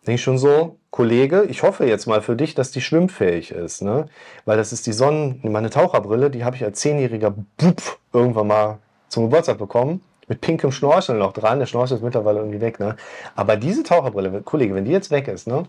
[0.07, 3.81] Denke ich schon so, Kollege, ich hoffe jetzt mal für dich, dass die schwimmfähig ist,
[3.81, 4.07] ne?
[4.45, 8.79] Weil das ist die Sonnen, meine Taucherbrille, die habe ich als zehnjähriger Bub irgendwann mal
[9.09, 10.01] zum Geburtstag bekommen.
[10.27, 11.59] Mit pinkem Schnorchel noch dran.
[11.59, 12.95] Der Schnorchel ist mittlerweile irgendwie weg, ne?
[13.35, 15.63] Aber diese Taucherbrille, Kollege, wenn die jetzt weg ist, ne?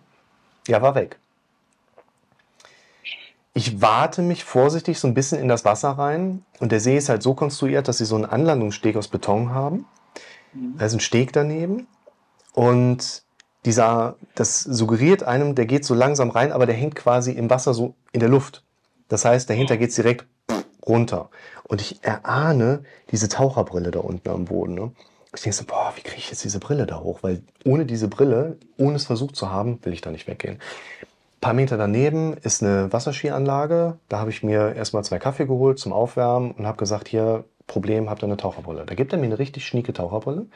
[0.67, 1.19] Ja, war weg.
[3.55, 7.11] Ich warte mich vorsichtig so ein bisschen in das Wasser rein und der See ist
[7.11, 9.85] halt so konstruiert, dass sie so einen Anlandungssteg aus Beton haben.
[10.55, 11.87] Da ist ein Steg daneben
[12.53, 13.23] und
[13.65, 17.75] dieser, das suggeriert einem, der geht so langsam rein, aber der hängt quasi im Wasser
[17.75, 18.65] so in der Luft.
[19.09, 20.27] Das heißt, dahinter geht es direkt
[20.87, 21.31] runter.
[21.65, 24.75] Und ich erahne diese Taucherbrille da unten am Boden.
[24.75, 24.93] Ne?
[25.35, 27.21] Ich denke so, boah, wie kriege ich jetzt diese Brille da hoch?
[27.23, 30.57] Weil ohne diese Brille, ohne es versucht zu haben, will ich da nicht weggehen.
[30.57, 33.99] Ein paar Meter daneben ist eine Wasserskianlage.
[34.09, 38.11] Da habe ich mir erstmal zwei Kaffee geholt zum Aufwärmen und habe gesagt, hier, Problem,
[38.11, 38.85] habt ihr eine Taucherbrille.
[38.85, 40.47] Da gibt er mir eine richtig schnieke Taucherbrille.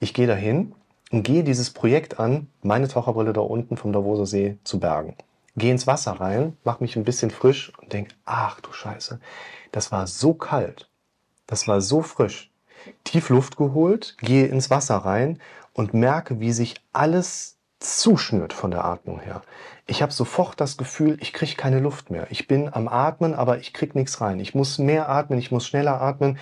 [0.00, 0.74] Ich gehe dahin
[1.10, 5.16] und gehe dieses Projekt an, meine Taucherbrille da unten vom Davoser See zu bergen.
[5.56, 9.18] Gehe ins Wasser rein, mache mich ein bisschen frisch und denke, ach du Scheiße,
[9.72, 10.90] das war so kalt,
[11.46, 12.50] das war so frisch.
[13.02, 15.40] Tief Luft geholt, gehe ins Wasser rein
[15.72, 19.40] und merke, wie sich alles zuschnürt von der Atmung her.
[19.90, 22.26] Ich habe sofort das Gefühl, ich kriege keine Luft mehr.
[22.30, 24.38] Ich bin am Atmen, aber ich kriege nichts rein.
[24.38, 26.38] Ich muss mehr atmen, ich muss schneller atmen.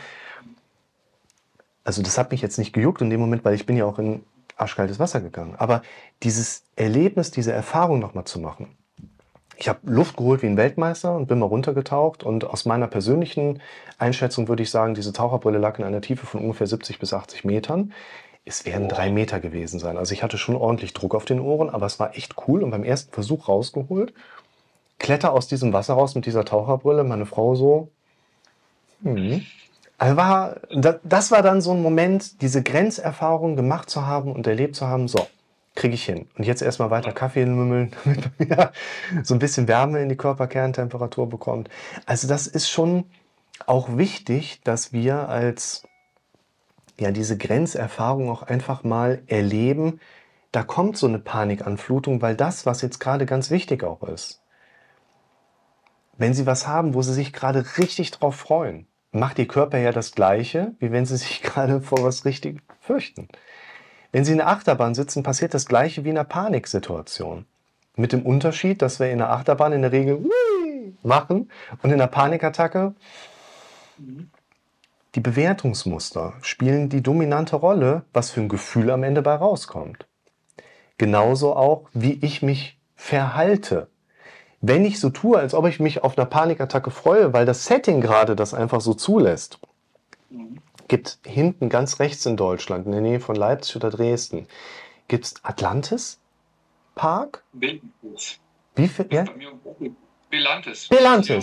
[1.84, 4.00] Also das hat mich jetzt nicht gejuckt in dem Moment, weil ich bin ja auch
[4.00, 4.24] in
[4.56, 5.54] arschkaltes Wasser gegangen.
[5.58, 5.82] Aber
[6.24, 8.76] dieses Erlebnis, diese Erfahrung nochmal zu machen.
[9.56, 12.24] Ich habe Luft geholt wie ein Weltmeister und bin mal runtergetaucht.
[12.24, 13.62] Und aus meiner persönlichen
[13.96, 17.44] Einschätzung würde ich sagen, diese Taucherbrille lag in einer Tiefe von ungefähr 70 bis 80
[17.44, 17.92] Metern.
[18.46, 19.98] Es werden drei Meter gewesen sein.
[19.98, 22.62] Also ich hatte schon ordentlich Druck auf den Ohren, aber es war echt cool.
[22.62, 24.14] Und beim ersten Versuch rausgeholt,
[24.98, 27.04] kletter aus diesem Wasser raus mit dieser Taucherbrille.
[27.04, 27.90] Meine Frau so,
[29.02, 29.44] hm.
[29.98, 34.46] Also war, da- das war dann so ein Moment, diese Grenzerfahrung gemacht zu haben und
[34.46, 35.26] erlebt zu haben, so,
[35.74, 36.28] kriege ich hin.
[36.36, 38.68] Und jetzt erstmal weiter Kaffee mümmeln, damit man
[39.24, 41.70] so ein bisschen Wärme in die Körperkerntemperatur bekommt.
[42.04, 43.04] Also das ist schon
[43.66, 45.82] auch wichtig, dass wir als
[47.00, 50.00] ja diese Grenzerfahrung auch einfach mal erleben.
[50.52, 54.42] Da kommt so eine Panikanflutung, weil das, was jetzt gerade ganz wichtig auch ist,
[56.18, 59.92] wenn Sie was haben, wo Sie sich gerade richtig drauf freuen, macht Ihr Körper ja
[59.92, 63.28] das Gleiche, wie wenn Sie sich gerade vor was richtig fürchten.
[64.12, 67.44] Wenn Sie in der Achterbahn sitzen, passiert das Gleiche wie in einer Paniksituation.
[67.96, 70.24] Mit dem Unterschied, dass wir in der Achterbahn in der Regel
[71.02, 71.50] machen
[71.82, 72.94] und in der Panikattacke
[75.16, 80.06] die Bewertungsmuster spielen die dominante Rolle, was für ein Gefühl am Ende bei rauskommt.
[80.98, 83.88] Genauso auch, wie ich mich verhalte.
[84.60, 88.02] Wenn ich so tue, als ob ich mich auf einer Panikattacke freue, weil das Setting
[88.02, 89.58] gerade das einfach so zulässt,
[90.86, 94.46] gibt hinten ganz rechts in Deutschland, in der Nähe von Leipzig oder Dresden,
[95.08, 96.20] gibt es Atlantis
[96.94, 97.42] Park?
[98.74, 99.08] Wie viel?
[99.10, 99.24] Ja?
[100.30, 100.88] Belantes.
[100.90, 101.42] Hier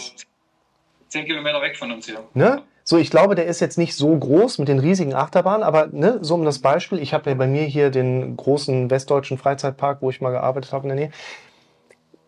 [1.08, 2.24] Zehn Kilometer weg von uns hier.
[2.36, 2.64] Ne?
[2.86, 6.20] So, ich glaube, der ist jetzt nicht so groß mit den riesigen Achterbahnen, aber ne,
[6.22, 10.10] so um das Beispiel, ich habe ja bei mir hier den großen westdeutschen Freizeitpark, wo
[10.10, 11.12] ich mal gearbeitet habe in der Nähe.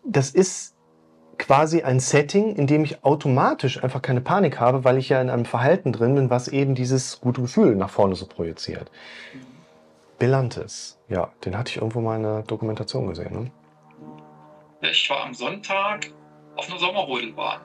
[0.02, 0.74] Das ist
[1.38, 5.28] quasi ein Setting, in dem ich automatisch einfach keine Panik habe, weil ich ja in
[5.28, 8.90] einem Verhalten drin bin, was eben dieses gute Gefühl nach vorne so projiziert.
[10.18, 13.50] Belantes, ja, den hatte ich irgendwo mal in einer Dokumentation gesehen.
[14.80, 14.88] Ne?
[14.90, 16.10] Ich war am Sonntag
[16.56, 17.60] auf einer Sommerrodelbahn.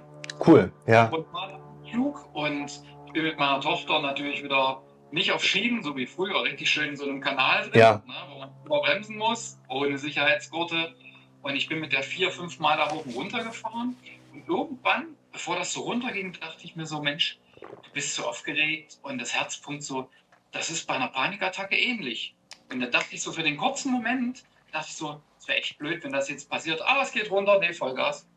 [0.46, 1.08] Cool, ja.
[1.08, 2.82] Spontan Flug und
[3.14, 7.04] mit meiner Tochter natürlich wieder nicht auf Schienen, so wie früher, richtig schön in so
[7.04, 8.02] einem Kanal drin, Ja.
[8.08, 10.96] ne, wo man überbremsen muss, ohne Sicherheitsgurte.
[11.42, 13.98] Und ich bin mit der vier, fünf Mal da hoch und runter gefahren.
[14.32, 19.00] Und irgendwann, bevor das so runterging, dachte ich mir so, Mensch, du bist so aufgeregt
[19.02, 20.10] und das Herz pumpt so,
[20.52, 22.36] das ist bei einer Panikattacke ähnlich.
[22.72, 25.78] Und da dachte ich so für den kurzen Moment, dachte ich so, es wäre echt
[25.78, 26.82] blöd, wenn das jetzt passiert.
[26.84, 28.28] Ah, es geht runter, nee, Vollgas.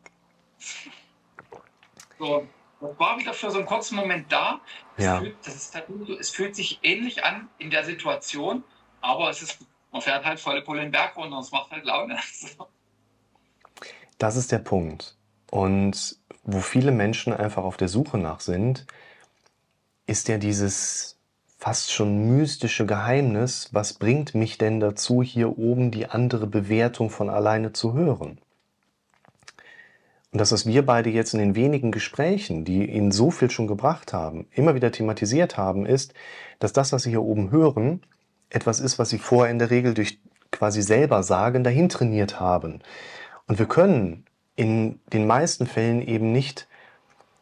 [2.17, 2.47] So,
[2.79, 4.59] das war wieder für so einen kurzen Moment da.
[4.97, 5.19] Es, Ja.
[5.19, 8.63] fühlt, das ist halt es fühlt sich ähnlich an in der Situation,
[9.01, 9.59] aber es ist,
[9.91, 12.17] man fährt halt volle Pulle den Berg runter und es macht halt Laune.
[14.17, 15.17] Das ist der Punkt.
[15.51, 18.85] Und wo viele Menschen einfach auf der Suche nach sind,
[20.07, 21.19] ist ja dieses
[21.57, 27.29] fast schon mystische Geheimnis, was bringt mich denn dazu, hier oben die andere Bewertung von
[27.29, 28.39] alleine zu hören?
[30.35, 33.67] Und das, was wir beide jetzt in den wenigen Gesprächen, die Ihnen so viel schon
[33.67, 36.13] gebracht haben, immer wieder thematisiert haben, ist,
[36.59, 38.01] dass das, was Sie hier oben hören,
[38.49, 40.19] etwas ist, was Sie vorher in der Regel durch
[40.51, 42.81] quasi selber sagen, dahin trainiert haben.
[43.47, 44.25] Und wir können
[44.57, 46.67] in den meisten Fällen eben nicht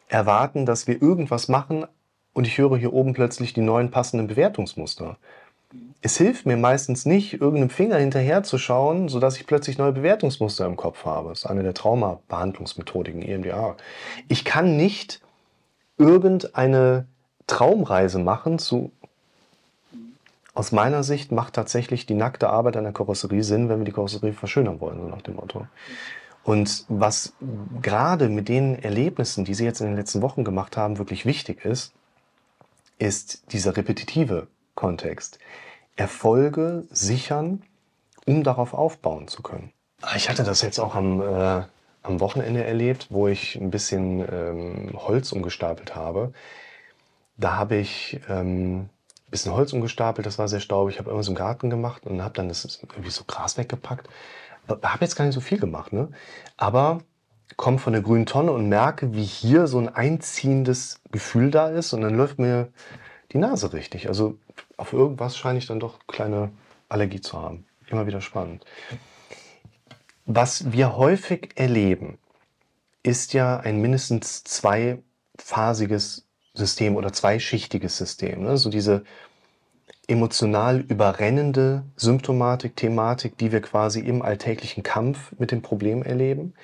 [0.07, 1.87] erwarten, dass wir irgendwas machen
[2.33, 5.17] und ich höre hier oben plötzlich die neuen passenden Bewertungsmuster.
[6.01, 10.65] Es hilft mir meistens nicht, irgendeinem Finger hinterher zu schauen, sodass ich plötzlich neue Bewertungsmuster
[10.65, 11.29] im Kopf habe.
[11.29, 13.77] Das ist eine der Traumabehandlungsmethodiken EMDR.
[14.27, 15.21] Ich kann nicht
[15.97, 17.05] irgendeine
[17.47, 18.91] Traumreise machen zu
[20.53, 23.91] aus meiner Sicht macht tatsächlich die nackte Arbeit an der Karosserie Sinn, wenn wir die
[23.91, 25.67] Karosserie verschönern wollen, so nach dem Motto.
[26.43, 27.33] Und was
[27.81, 31.65] gerade mit den Erlebnissen, die Sie jetzt in den letzten Wochen gemacht haben, wirklich wichtig
[31.65, 31.93] ist,
[32.99, 34.47] ist dieser repetitive
[34.83, 35.39] Kontext.
[35.95, 37.61] Erfolge sichern,
[38.25, 39.71] um darauf aufbauen zu können.
[40.17, 41.63] Ich hatte das jetzt auch am, äh,
[42.01, 46.33] am Wochenende erlebt, wo ich ein bisschen ähm, Holz umgestapelt habe.
[47.37, 48.89] Da habe ich ähm, ein
[49.31, 50.95] bisschen Holz umgestapelt, das war sehr staubig.
[50.95, 54.09] Ich habe irgendwas im Garten gemacht und habe dann das irgendwie so Gras weggepackt.
[54.67, 56.09] Habe jetzt gar nicht so viel gemacht, ne?
[56.57, 56.99] Aber
[57.55, 61.93] komme von der grünen Tonne und merke, wie hier so ein einziehendes Gefühl da ist
[61.93, 62.67] und dann läuft mir
[63.31, 64.09] die Nase richtig.
[64.09, 64.37] Also
[64.83, 66.51] auf irgendwas scheine ich dann doch kleine
[66.89, 67.65] Allergie zu haben.
[67.87, 68.65] Immer wieder spannend.
[70.25, 72.17] Was wir häufig erleben,
[73.01, 78.43] ist ja ein mindestens zweiphasiges System oder zweischichtiges System.
[78.43, 78.57] Ne?
[78.57, 79.05] So diese
[80.07, 86.55] emotional überrennende Symptomatik, Thematik, die wir quasi im alltäglichen Kampf mit dem Problem erleben.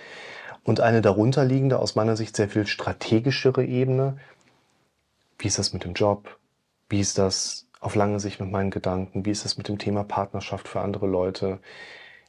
[0.66, 4.18] Und eine darunterliegende, aus meiner Sicht sehr viel strategischere Ebene.
[5.38, 6.38] Wie ist das mit dem Job?
[6.90, 9.26] Wie ist das auf lange Sicht mit meinen Gedanken?
[9.26, 11.60] Wie ist das mit dem Thema Partnerschaft für andere Leute?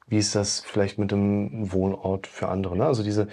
[0.07, 2.77] Wie ist das vielleicht mit dem Wohnort für andere?
[2.77, 2.87] Ne?
[2.87, 3.29] Also diese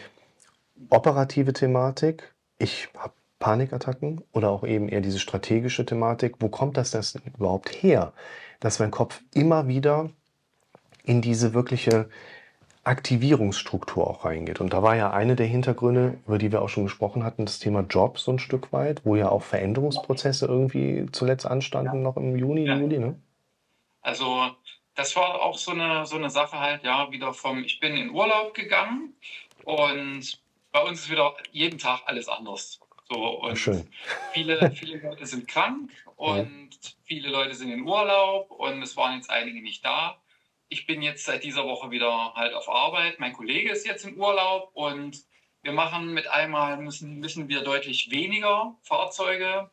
[0.89, 6.35] operative Thematik, ich habe Panikattacken oder auch eben eher diese strategische Thematik.
[6.39, 8.13] Wo kommt das denn überhaupt her,
[8.59, 10.09] dass mein Kopf immer wieder
[11.03, 12.09] in diese wirkliche
[12.87, 14.59] Aktivierungsstruktur auch reingeht?
[14.61, 17.59] Und da war ja eine der Hintergründe, über die wir auch schon gesprochen hatten, das
[17.59, 22.35] Thema Job so ein Stück weit, wo ja auch Veränderungsprozesse irgendwie zuletzt anstanden, noch im
[22.35, 22.77] Juni, Ja.
[22.77, 23.21] Juli, ne?
[24.01, 24.51] Also
[24.95, 28.09] das war auch so eine, so eine Sache halt, ja, wieder vom, ich bin in
[28.09, 29.13] Urlaub gegangen
[29.63, 30.39] und
[30.71, 32.79] bei uns ist wieder jeden Tag alles anders.
[33.09, 33.87] So, und Schön.
[34.33, 36.69] viele, viele Leute sind krank und
[37.03, 40.19] viele Leute sind in Urlaub und es waren jetzt einige nicht da.
[40.69, 43.19] Ich bin jetzt seit dieser Woche wieder halt auf Arbeit.
[43.19, 45.23] Mein Kollege ist jetzt im Urlaub und
[45.61, 49.69] wir machen mit einmal, müssen, müssen wir deutlich weniger Fahrzeuge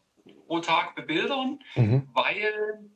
[0.46, 2.08] pro Tag bebildern Mhm.
[2.12, 2.90] weil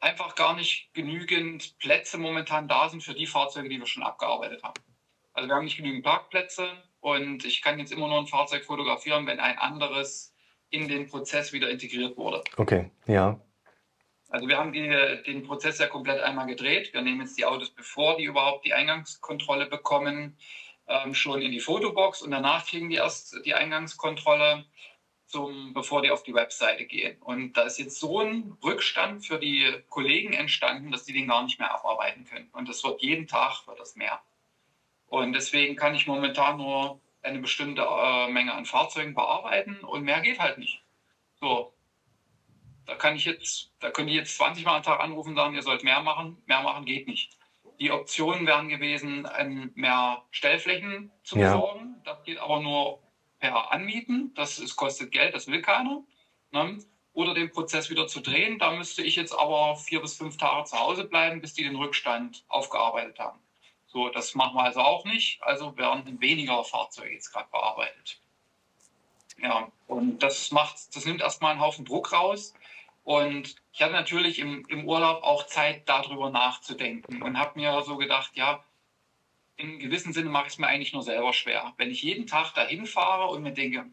[0.00, 4.62] einfach gar nicht genügend Plätze momentan da sind für die Fahrzeuge, die wir schon abgearbeitet
[4.62, 4.80] haben.
[5.32, 6.68] Also wir haben nicht genügend Parkplätze
[7.00, 10.34] und ich kann jetzt immer nur ein Fahrzeug fotografieren, wenn ein anderes
[10.70, 12.42] in den Prozess wieder integriert wurde.
[12.56, 13.40] Okay, ja.
[14.28, 14.88] Also wir haben die,
[15.26, 16.92] den Prozess ja komplett einmal gedreht.
[16.92, 20.36] Wir nehmen jetzt die Autos, bevor die überhaupt die Eingangskontrolle bekommen,
[20.88, 24.64] ähm, schon in die Fotobox und danach kriegen die erst die Eingangskontrolle,
[25.26, 27.20] zum, bevor die auf die Webseite gehen.
[27.20, 31.42] Und da ist jetzt so ein Rückstand für die Kollegen entstanden, dass die den gar
[31.42, 32.48] nicht mehr abarbeiten können.
[32.52, 34.20] Und das wird jeden Tag wird das mehr.
[35.08, 40.20] Und deswegen kann ich momentan nur eine bestimmte äh, Menge an Fahrzeugen bearbeiten und mehr
[40.20, 40.82] geht halt nicht.
[41.40, 41.72] So,
[42.86, 45.54] da kann ich jetzt, da können die jetzt 20 Mal am Tag anrufen und sagen,
[45.54, 46.42] ihr sollt mehr machen.
[46.46, 47.36] Mehr machen geht nicht.
[47.80, 51.54] Die Optionen wären gewesen, ähm, mehr Stellflächen zu Ja.
[51.54, 52.00] besorgen.
[52.04, 53.00] Das geht aber nur
[53.38, 54.32] per Anmieten.
[54.34, 56.02] Das ist, kostet Geld, das will keiner.
[56.52, 56.78] Ne?
[57.12, 58.58] Oder den Prozess wieder zu drehen.
[58.58, 61.76] Da müsste ich jetzt aber vier bis fünf Tage zu Hause bleiben, bis die den
[61.76, 63.40] Rückstand aufgearbeitet haben.
[63.86, 65.42] So, das machen wir also auch nicht.
[65.42, 68.20] Also werden weniger Fahrzeuge jetzt gerade bearbeitet.
[69.38, 72.54] Ja, und das macht, das nimmt erstmal einen Haufen Druck raus.
[73.06, 77.98] Und ich hatte natürlich im, im Urlaub auch Zeit, darüber nachzudenken und habe mir so
[77.98, 78.64] gedacht, ja,
[79.56, 81.72] in gewissem Sinne mache ich es mir eigentlich nur selber schwer.
[81.76, 83.86] Wenn ich jeden Tag dahin fahre und mir denke,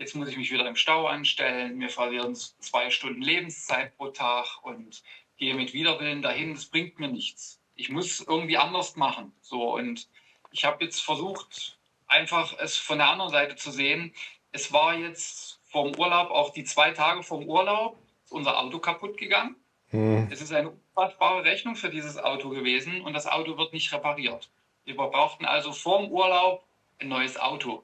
[0.00, 4.64] jetzt muss ich mich wieder im Stau anstellen, mir verlieren zwei Stunden Lebenszeit pro Tag
[4.64, 5.04] und
[5.36, 7.60] gehe mit Widerwillen dahin, das bringt mir nichts.
[7.76, 9.32] Ich muss irgendwie anders machen.
[9.42, 10.08] So und
[10.50, 14.12] ich habe jetzt versucht, einfach es von der anderen Seite zu sehen.
[14.50, 19.16] Es war jetzt vom Urlaub, auch die zwei Tage vom Urlaub, ist unser Auto kaputt
[19.16, 19.56] gegangen.
[19.90, 20.28] Hm.
[20.30, 24.50] Es ist eine unfassbare Rechnung für dieses Auto gewesen und das Auto wird nicht repariert.
[24.84, 26.64] Wir brauchten also vorm Urlaub
[27.00, 27.82] ein neues Auto.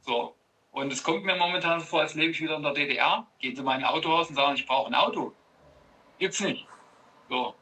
[0.00, 0.34] So.
[0.72, 3.26] Und es kommt mir momentan vor, als lebe ich wieder in der DDR.
[3.40, 5.32] Gehen Sie mal in ein Autohaus und sagen, ich brauche ein Auto.
[6.18, 6.66] Gibt's nicht.
[7.28, 7.54] So.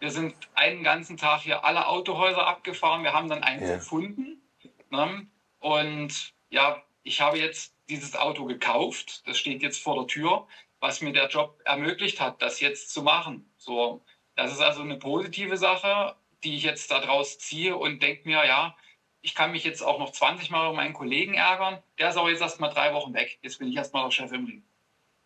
[0.00, 3.04] Wir sind einen ganzen Tag hier alle Autohäuser abgefahren.
[3.04, 3.74] Wir haben dann eins ja.
[3.76, 4.42] gefunden.
[4.90, 5.26] Ne?
[5.60, 9.26] Und ja, ich habe jetzt dieses Auto gekauft.
[9.26, 10.46] Das steht jetzt vor der Tür,
[10.82, 13.48] was mir der Job ermöglicht hat, das jetzt zu machen.
[13.56, 18.44] So, das ist also eine positive Sache, die ich jetzt daraus ziehe und denke mir,
[18.44, 18.76] ja,
[19.20, 21.80] ich kann mich jetzt auch noch 20 Mal über meinen Kollegen ärgern.
[22.00, 23.38] Der ist aber jetzt erst mal drei Wochen weg.
[23.42, 24.64] Jetzt bin ich erst mal der Chef im Ring.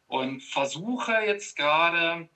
[0.09, 2.29] Und versuche jetzt gerade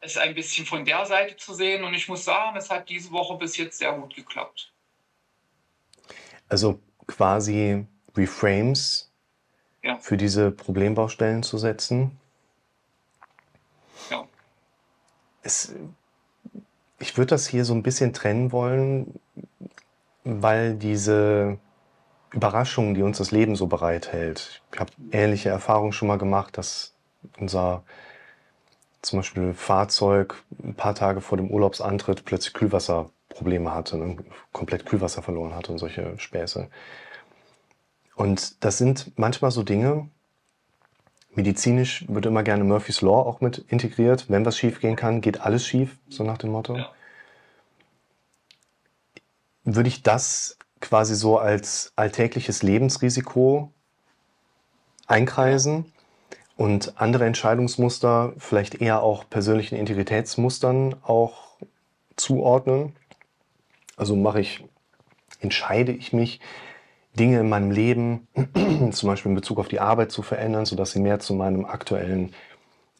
[0.00, 1.84] es ein bisschen von der Seite zu sehen.
[1.84, 4.72] Und ich muss sagen, es hat diese Woche bis jetzt sehr gut geklappt.
[6.48, 7.86] Also quasi
[8.16, 9.12] Reframes
[9.84, 9.98] ja.
[9.98, 12.16] für diese Problembaustellen zu setzen.
[14.10, 14.26] Ja.
[15.42, 15.74] Es,
[16.98, 19.18] ich würde das hier so ein bisschen trennen wollen,
[20.24, 21.58] weil diese
[22.32, 24.62] Überraschungen, die uns das Leben so bereithält.
[24.72, 26.94] Ich habe ähnliche Erfahrungen schon mal gemacht, dass
[27.38, 27.82] unser
[29.02, 34.16] zum Beispiel Fahrzeug ein paar Tage vor dem Urlaubsantritt plötzlich Kühlwasserprobleme hatte, ne?
[34.52, 36.68] komplett Kühlwasser verloren hatte und solche Späße.
[38.14, 40.10] Und das sind manchmal so Dinge,
[41.34, 44.26] medizinisch wird immer gerne Murphy's Law auch mit integriert.
[44.28, 46.76] Wenn was schief gehen kann, geht alles schief, so nach dem Motto.
[46.76, 46.90] Ja.
[49.64, 53.72] Würde ich das quasi so als alltägliches Lebensrisiko
[55.06, 55.92] einkreisen
[56.56, 61.56] und andere Entscheidungsmuster vielleicht eher auch persönlichen Integritätsmustern auch
[62.16, 62.96] zuordnen.
[63.96, 64.64] Also mache ich,
[65.40, 66.40] entscheide ich mich
[67.18, 68.28] Dinge in meinem Leben,
[68.92, 72.32] zum Beispiel in Bezug auf die Arbeit zu verändern, sodass sie mehr zu meinem aktuellen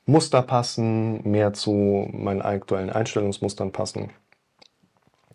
[0.06, 4.10] Muster passen, mehr zu meinen aktuellen Einstellungsmustern passen.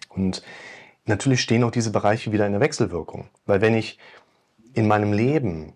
[0.10, 0.44] Und
[1.06, 3.30] natürlich stehen auch diese Bereiche wieder in der Wechselwirkung.
[3.46, 3.98] Weil wenn ich
[4.74, 5.74] in meinem Leben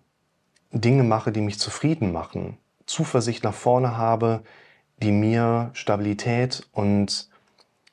[0.72, 4.42] Dinge mache, die mich zufrieden machen, Zuversicht nach vorne habe,
[5.02, 7.28] die mir Stabilität und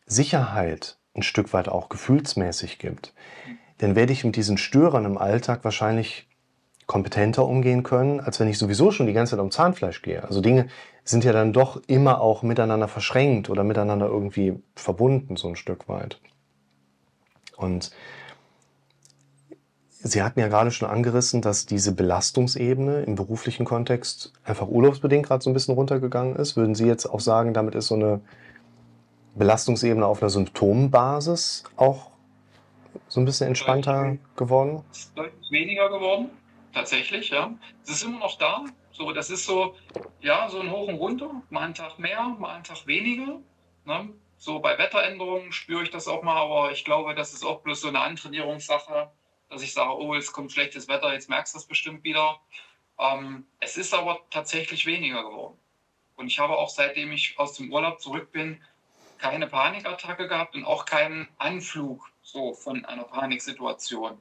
[0.05, 3.13] Sicherheit ein Stück weit auch gefühlsmäßig gibt,
[3.77, 6.27] dann werde ich mit diesen Störern im Alltag wahrscheinlich
[6.87, 10.23] kompetenter umgehen können, als wenn ich sowieso schon die ganze Zeit um Zahnfleisch gehe.
[10.23, 10.67] Also Dinge
[11.03, 15.89] sind ja dann doch immer auch miteinander verschränkt oder miteinander irgendwie verbunden, so ein Stück
[15.89, 16.19] weit.
[17.57, 17.91] Und
[19.99, 25.43] Sie hatten ja gerade schon angerissen, dass diese Belastungsebene im beruflichen Kontext einfach urlaubsbedingt gerade
[25.43, 26.55] so ein bisschen runtergegangen ist.
[26.55, 28.21] Würden Sie jetzt auch sagen, damit ist so eine
[29.35, 32.11] Belastungsebene auf einer Symptombasis auch
[33.07, 34.83] so ein bisschen entspannter geworden?
[34.91, 36.29] Es ist deutlich weniger geworden,
[36.73, 37.53] tatsächlich, ja.
[37.83, 38.65] Es ist immer noch da.
[38.91, 39.75] So, das ist so,
[40.21, 41.41] ja, so ein Hoch und Runter.
[41.49, 43.39] Mal einen Tag mehr, mal einen Tag weniger.
[43.86, 44.10] Ne?
[44.38, 47.81] So bei Wetteränderungen spüre ich das auch mal, aber ich glaube, das ist auch bloß
[47.81, 49.12] so eine Antrainierungssache,
[49.49, 52.39] dass ich sage, oh, es kommt schlechtes Wetter, jetzt merkst du es bestimmt wieder.
[52.99, 55.57] Ähm, es ist aber tatsächlich weniger geworden.
[56.15, 58.62] Und ich habe auch seitdem ich aus dem Urlaub zurück bin,
[59.17, 64.19] keine Panikattacke gehabt und auch keinen Anflug so von einer Paniksituation.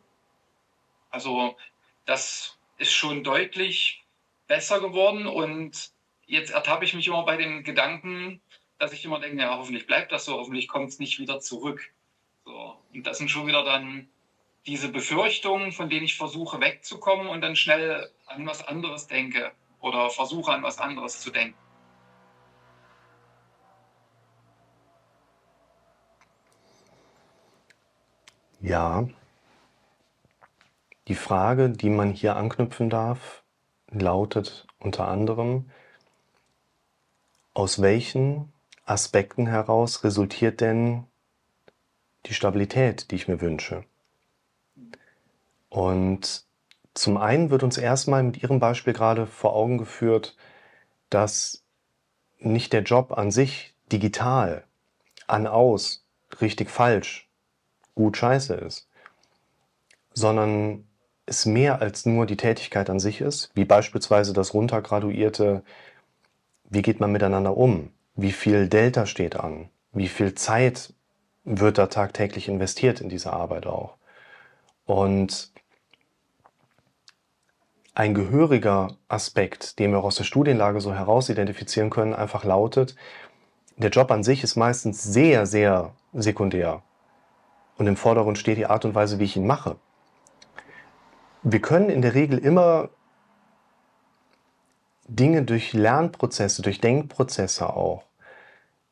[1.11, 1.57] Also
[2.05, 4.05] das ist schon deutlich
[4.47, 5.91] besser geworden und
[6.27, 8.41] jetzt ertappe ich mich immer bei dem Gedanken,
[8.79, 11.93] dass ich immer denke, ja, hoffentlich bleibt das so, hoffentlich kommt es nicht wieder zurück.
[12.45, 12.77] So.
[12.93, 14.09] Und das sind schon wieder dann
[14.67, 20.11] diese Befürchtungen, von denen ich versuche wegzukommen und dann schnell an was anderes denke oder
[20.11, 21.59] versuche an was anderes zu denken.
[28.67, 29.07] Ja,
[31.07, 33.45] die Frage, die man hier anknüpfen darf,
[33.93, 35.71] lautet unter anderem,
[37.55, 38.53] aus welchen
[38.85, 41.05] Aspekten heraus resultiert denn
[42.27, 43.85] die Stabilität, die ich mir wünsche?
[45.69, 46.45] Und
[46.93, 50.37] zum einen wird uns erstmal mit Ihrem Beispiel gerade vor Augen geführt,
[51.09, 51.63] dass
[52.41, 54.65] nicht der Job an sich digital,
[55.29, 56.05] an aus,
[56.41, 57.26] richtig falsch,
[57.97, 58.89] gut scheiße ist,
[60.15, 60.87] sondern
[61.27, 65.65] es mehr als nur die Tätigkeit an sich ist, wie beispielsweise das runtergraduierte
[66.71, 67.91] wie geht man miteinander um?
[68.15, 69.69] Wie viel Delta steht an?
[69.93, 70.93] Wie viel Zeit
[71.45, 73.97] wird da tagtäglich investiert in diese Arbeit auch?
[74.85, 75.53] Und
[77.95, 82.95] ein gehöriger Aspekt, den wir aus der Studienlage so herausidentifizieren können, einfach lautet,
[83.77, 86.83] der Job an sich ist meistens sehr, sehr sekundär.
[87.79, 89.77] Und im Vordergrund steht die Art und Weise, wie ich ihn mache.
[91.43, 92.89] Wir können in der Regel immer
[95.09, 98.03] Dinge durch Lernprozesse, durch Denkprozesse auch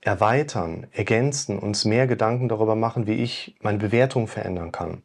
[0.00, 5.02] erweitern, ergänzen, uns mehr Gedanken darüber machen, wie ich meine Bewertung verändern kann.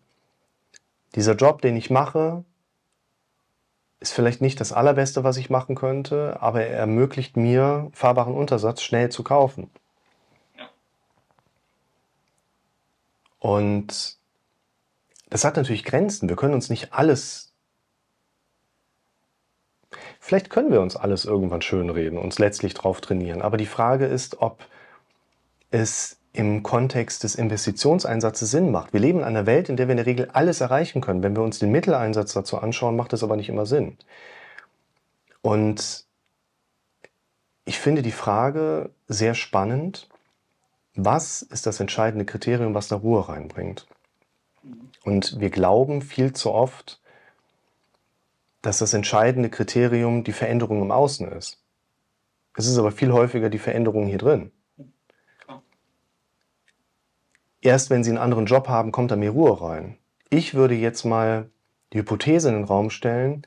[1.16, 2.44] Dieser Job, den ich mache,
[4.00, 8.82] ist vielleicht nicht das Allerbeste, was ich machen könnte, aber er ermöglicht mir, fahrbaren Untersatz
[8.82, 9.70] schnell zu kaufen.
[13.40, 14.18] Und
[15.30, 16.30] das hat natürlich Grenzen.
[16.30, 17.54] Wir können uns nicht alles.
[20.20, 23.42] Vielleicht können wir uns alles irgendwann schönreden, uns letztlich drauf trainieren.
[23.42, 24.64] Aber die Frage ist, ob
[25.72, 28.94] es im Kontext des Investitionseinsatzes Sinn macht.
[28.94, 31.24] Wir leben in einer Welt, in der wir in der Regel alles erreichen können.
[31.24, 33.98] Wenn wir uns den Mitteleinsatz dazu anschauen, macht das aber nicht immer Sinn.
[35.42, 36.06] Und
[37.66, 40.09] ich finde die Frage sehr spannend,
[40.96, 43.88] was ist das entscheidende Kriterium, was da Ruhe reinbringt?
[45.04, 47.02] Und wir glauben viel zu oft,
[48.62, 51.64] dass das entscheidende Kriterium die Veränderung im Außen ist.
[52.56, 54.52] Es ist aber viel häufiger die Veränderung hier drin.
[57.62, 59.98] Erst wenn sie einen anderen Job haben, kommt da mehr Ruhe rein.
[60.30, 61.50] Ich würde jetzt mal
[61.94, 63.46] die Hypothese in den Raum stellen,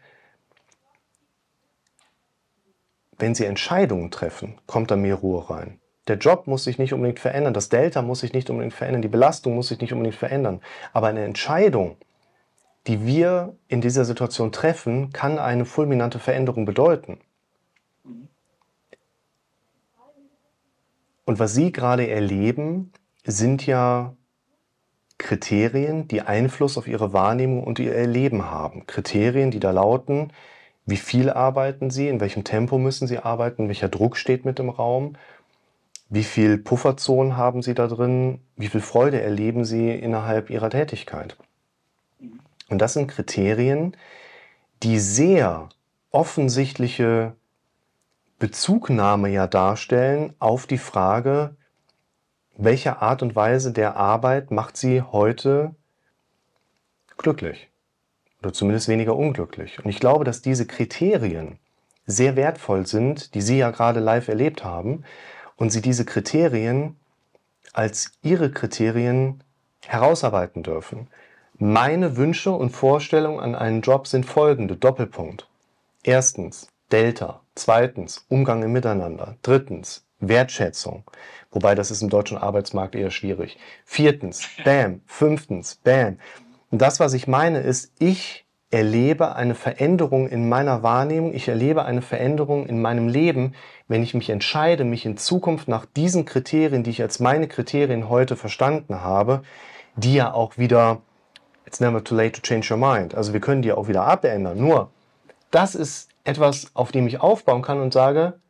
[3.18, 5.78] wenn Sie Entscheidungen treffen, kommt da mehr Ruhe rein.
[6.08, 9.08] Der Job muss sich nicht unbedingt verändern, das Delta muss sich nicht unbedingt verändern, die
[9.08, 10.60] Belastung muss sich nicht unbedingt verändern.
[10.92, 11.96] Aber eine Entscheidung,
[12.88, 17.20] die wir in dieser Situation treffen, kann eine fulminante Veränderung bedeuten.
[21.24, 22.92] Und was Sie gerade erleben,
[23.24, 24.16] sind ja
[25.18, 28.86] Kriterien, die Einfluss auf ihre Wahrnehmung und ihr Erleben haben.
[28.86, 30.32] Kriterien, die da lauten,
[30.84, 34.68] wie viel arbeiten sie, in welchem Tempo müssen sie arbeiten, welcher Druck steht mit im
[34.68, 35.14] Raum,
[36.12, 41.38] wie viel Pufferzonen haben sie da drin, wie viel Freude erleben sie innerhalb ihrer Tätigkeit.
[42.68, 43.96] Und das sind Kriterien,
[44.82, 45.70] die sehr
[46.10, 47.32] offensichtliche
[48.38, 51.56] Bezugnahme ja darstellen auf die Frage,
[52.58, 55.74] welche Art und Weise der Arbeit macht sie heute
[57.16, 57.70] glücklich
[58.42, 59.82] oder zumindest weniger unglücklich.
[59.82, 61.58] Und ich glaube, dass diese Kriterien
[62.04, 65.04] sehr wertvoll sind, die Sie ja gerade live erlebt haben,
[65.56, 66.96] und Sie diese Kriterien
[67.72, 69.42] als Ihre Kriterien
[69.86, 71.08] herausarbeiten dürfen.
[71.58, 74.76] Meine Wünsche und Vorstellungen an einen Job sind folgende.
[74.76, 75.48] Doppelpunkt.
[76.02, 77.40] Erstens Delta.
[77.54, 79.36] Zweitens Umgang im Miteinander.
[79.42, 81.04] Drittens Wertschätzung.
[81.50, 83.58] Wobei das ist im deutschen Arbeitsmarkt eher schwierig.
[83.84, 85.02] Viertens, bam.
[85.06, 86.18] Fünftens, bam.
[86.70, 91.84] Und das, was ich meine, ist, ich erlebe eine Veränderung in meiner Wahrnehmung, ich erlebe
[91.84, 93.54] eine Veränderung in meinem Leben,
[93.86, 98.08] wenn ich mich entscheide, mich in Zukunft nach diesen Kriterien, die ich als meine Kriterien
[98.08, 99.42] heute verstanden habe,
[99.94, 101.02] die ja auch wieder,
[101.66, 104.58] it's never too late to change your mind, also wir können die auch wieder abändern.
[104.58, 104.90] Nur,
[105.50, 108.40] das ist etwas, auf dem ich aufbauen kann und sage,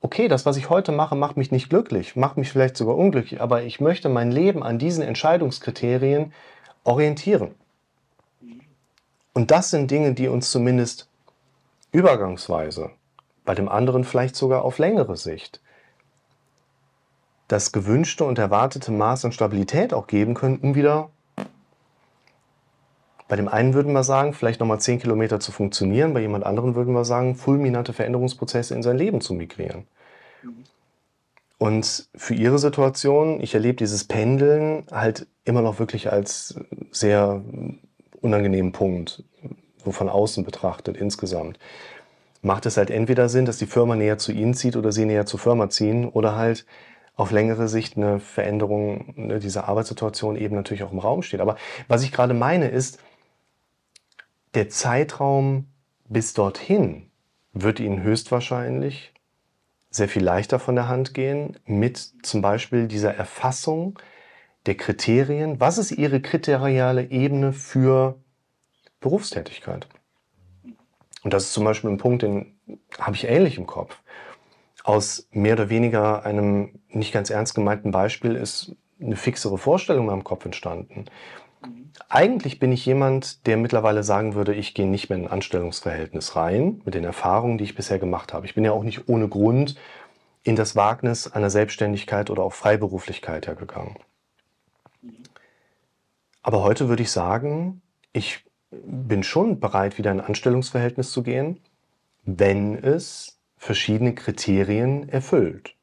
[0.00, 3.40] okay, das, was ich heute mache, macht mich nicht glücklich, macht mich vielleicht sogar unglücklich,
[3.40, 6.32] aber ich möchte mein Leben an diesen Entscheidungskriterien
[6.84, 7.56] orientieren.
[9.32, 11.08] Und das sind Dinge, die uns zumindest
[11.90, 12.90] übergangsweise,
[13.44, 15.60] bei dem anderen vielleicht sogar auf längere Sicht,
[17.48, 21.10] das gewünschte und erwartete Maß an Stabilität auch geben können, um wieder
[23.32, 26.74] bei dem einen würden wir sagen, vielleicht nochmal 10 Kilometer zu funktionieren, bei jemand anderen
[26.74, 29.86] würden wir sagen, fulminante Veränderungsprozesse in sein Leben zu migrieren.
[31.56, 36.56] Und für ihre Situation, ich erlebe dieses Pendeln halt immer noch wirklich als
[36.90, 37.42] sehr
[38.22, 39.24] unangenehmen Punkt,
[39.84, 41.58] so von außen betrachtet insgesamt.
[42.40, 45.26] Macht es halt entweder Sinn, dass die Firma näher zu ihnen zieht oder sie näher
[45.26, 46.66] zur Firma ziehen oder halt
[47.14, 51.40] auf längere Sicht eine Veränderung ne, dieser Arbeitssituation eben natürlich auch im Raum steht.
[51.40, 51.56] Aber
[51.88, 52.98] was ich gerade meine ist,
[54.54, 55.66] der Zeitraum
[56.08, 57.10] bis dorthin
[57.52, 59.12] wird Ihnen höchstwahrscheinlich
[59.90, 63.98] sehr viel leichter von der Hand gehen mit zum Beispiel dieser Erfassung
[64.66, 65.60] der Kriterien.
[65.60, 68.16] Was ist Ihre kriteriale Ebene für
[69.00, 69.88] Berufstätigkeit?
[71.22, 72.58] Und das ist zum Beispiel ein Punkt, den
[72.98, 73.98] habe ich ähnlich im Kopf.
[74.84, 80.10] Aus mehr oder weniger einem nicht ganz ernst gemeinten Beispiel ist eine fixere Vorstellung in
[80.10, 81.06] meinem Kopf entstanden.
[82.08, 86.34] Eigentlich bin ich jemand, der mittlerweile sagen würde, ich gehe nicht mehr in ein Anstellungsverhältnis
[86.34, 88.46] rein, mit den Erfahrungen, die ich bisher gemacht habe.
[88.46, 89.76] Ich bin ja auch nicht ohne Grund
[90.42, 93.96] in das Wagnis einer Selbstständigkeit oder auch Freiberuflichkeit ja gegangen.
[96.42, 97.82] Aber heute würde ich sagen,
[98.12, 101.60] ich bin schon bereit, wieder in ein Anstellungsverhältnis zu gehen,
[102.24, 105.76] wenn es verschiedene Kriterien erfüllt.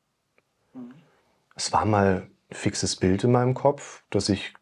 [1.56, 4.54] Es war mal ein fixes Bild in meinem Kopf, dass ich,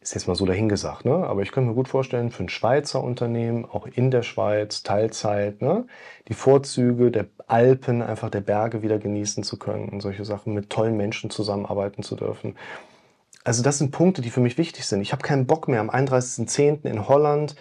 [0.00, 1.14] ist jetzt mal so dahingesagt, ne?
[1.14, 5.62] aber ich könnte mir gut vorstellen, für ein Schweizer Unternehmen, auch in der Schweiz, Teilzeit,
[5.62, 5.86] ne?
[6.28, 10.70] die Vorzüge der Alpen, einfach der Berge wieder genießen zu können und solche Sachen, mit
[10.70, 12.56] tollen Menschen zusammenarbeiten zu dürfen.
[13.44, 15.00] Also das sind Punkte, die für mich wichtig sind.
[15.00, 16.84] Ich habe keinen Bock mehr am 31.10.
[16.84, 17.56] in Holland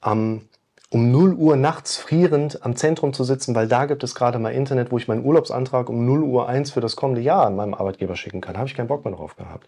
[0.00, 0.42] am
[0.88, 4.50] um 0 Uhr nachts frierend am Zentrum zu sitzen, weil da gibt es gerade mal
[4.50, 7.74] Internet, wo ich meinen Urlaubsantrag um 0 Uhr 1 für das kommende Jahr an meinem
[7.74, 8.54] Arbeitgeber schicken kann.
[8.54, 9.66] Da habe ich keinen Bock mehr drauf gehabt.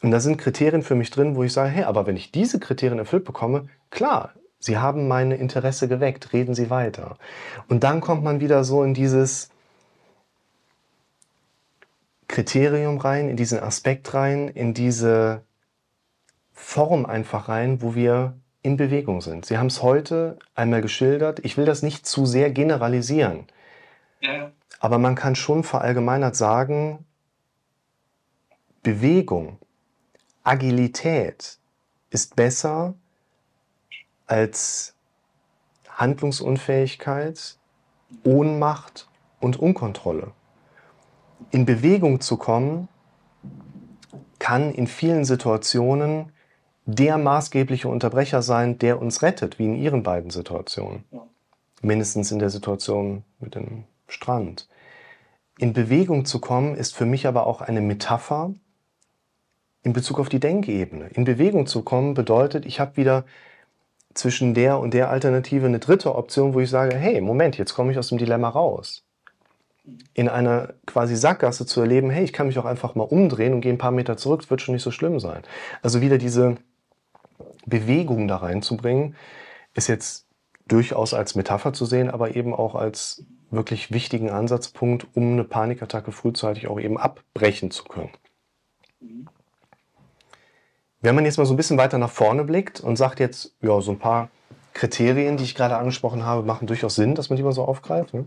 [0.00, 2.60] Und da sind Kriterien für mich drin, wo ich sage, hey, aber wenn ich diese
[2.60, 7.16] Kriterien erfüllt bekomme, klar, Sie haben meine Interesse geweckt, reden Sie weiter.
[7.68, 9.50] Und dann kommt man wieder so in dieses
[12.38, 15.42] Kriterium rein, in diesen Aspekt rein, in diese
[16.52, 19.44] Form einfach rein, wo wir in Bewegung sind.
[19.44, 21.40] Sie haben es heute einmal geschildert.
[21.44, 23.48] Ich will das nicht zu sehr generalisieren.
[24.20, 24.52] Ja.
[24.78, 27.04] Aber man kann schon verallgemeinert sagen,
[28.84, 29.58] Bewegung,
[30.44, 31.58] Agilität
[32.10, 32.94] ist besser
[34.28, 34.94] als
[35.88, 37.58] Handlungsunfähigkeit,
[38.22, 39.08] Ohnmacht
[39.40, 40.30] und Unkontrolle.
[41.50, 42.88] In Bewegung zu kommen,
[44.38, 46.32] kann in vielen Situationen
[46.84, 51.04] der maßgebliche Unterbrecher sein, der uns rettet, wie in Ihren beiden Situationen.
[51.10, 51.26] Ja.
[51.82, 54.68] Mindestens in der Situation mit dem Strand.
[55.58, 58.54] In Bewegung zu kommen ist für mich aber auch eine Metapher
[59.82, 61.08] in Bezug auf die Denkebene.
[61.08, 63.24] In Bewegung zu kommen bedeutet, ich habe wieder
[64.14, 67.92] zwischen der und der Alternative eine dritte Option, wo ich sage, hey, Moment, jetzt komme
[67.92, 69.04] ich aus dem Dilemma raus.
[70.14, 73.60] In einer quasi Sackgasse zu erleben, hey, ich kann mich auch einfach mal umdrehen und
[73.60, 75.42] gehe ein paar Meter zurück, es wird schon nicht so schlimm sein.
[75.82, 76.56] Also wieder diese,
[77.68, 79.14] Bewegung da reinzubringen,
[79.74, 80.26] ist jetzt
[80.66, 86.12] durchaus als Metapher zu sehen, aber eben auch als wirklich wichtigen Ansatzpunkt, um eine Panikattacke
[86.12, 88.10] frühzeitig auch eben abbrechen zu können.
[91.00, 93.80] Wenn man jetzt mal so ein bisschen weiter nach vorne blickt und sagt jetzt, ja,
[93.80, 94.30] so ein paar
[94.74, 98.14] Kriterien, die ich gerade angesprochen habe, machen durchaus Sinn, dass man die mal so aufgreift.
[98.14, 98.26] Ne?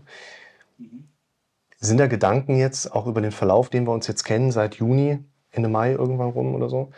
[1.82, 5.18] Sind da Gedanken jetzt auch über den Verlauf, den wir uns jetzt kennen, seit Juni,
[5.50, 6.90] Ende Mai irgendwann rum oder so,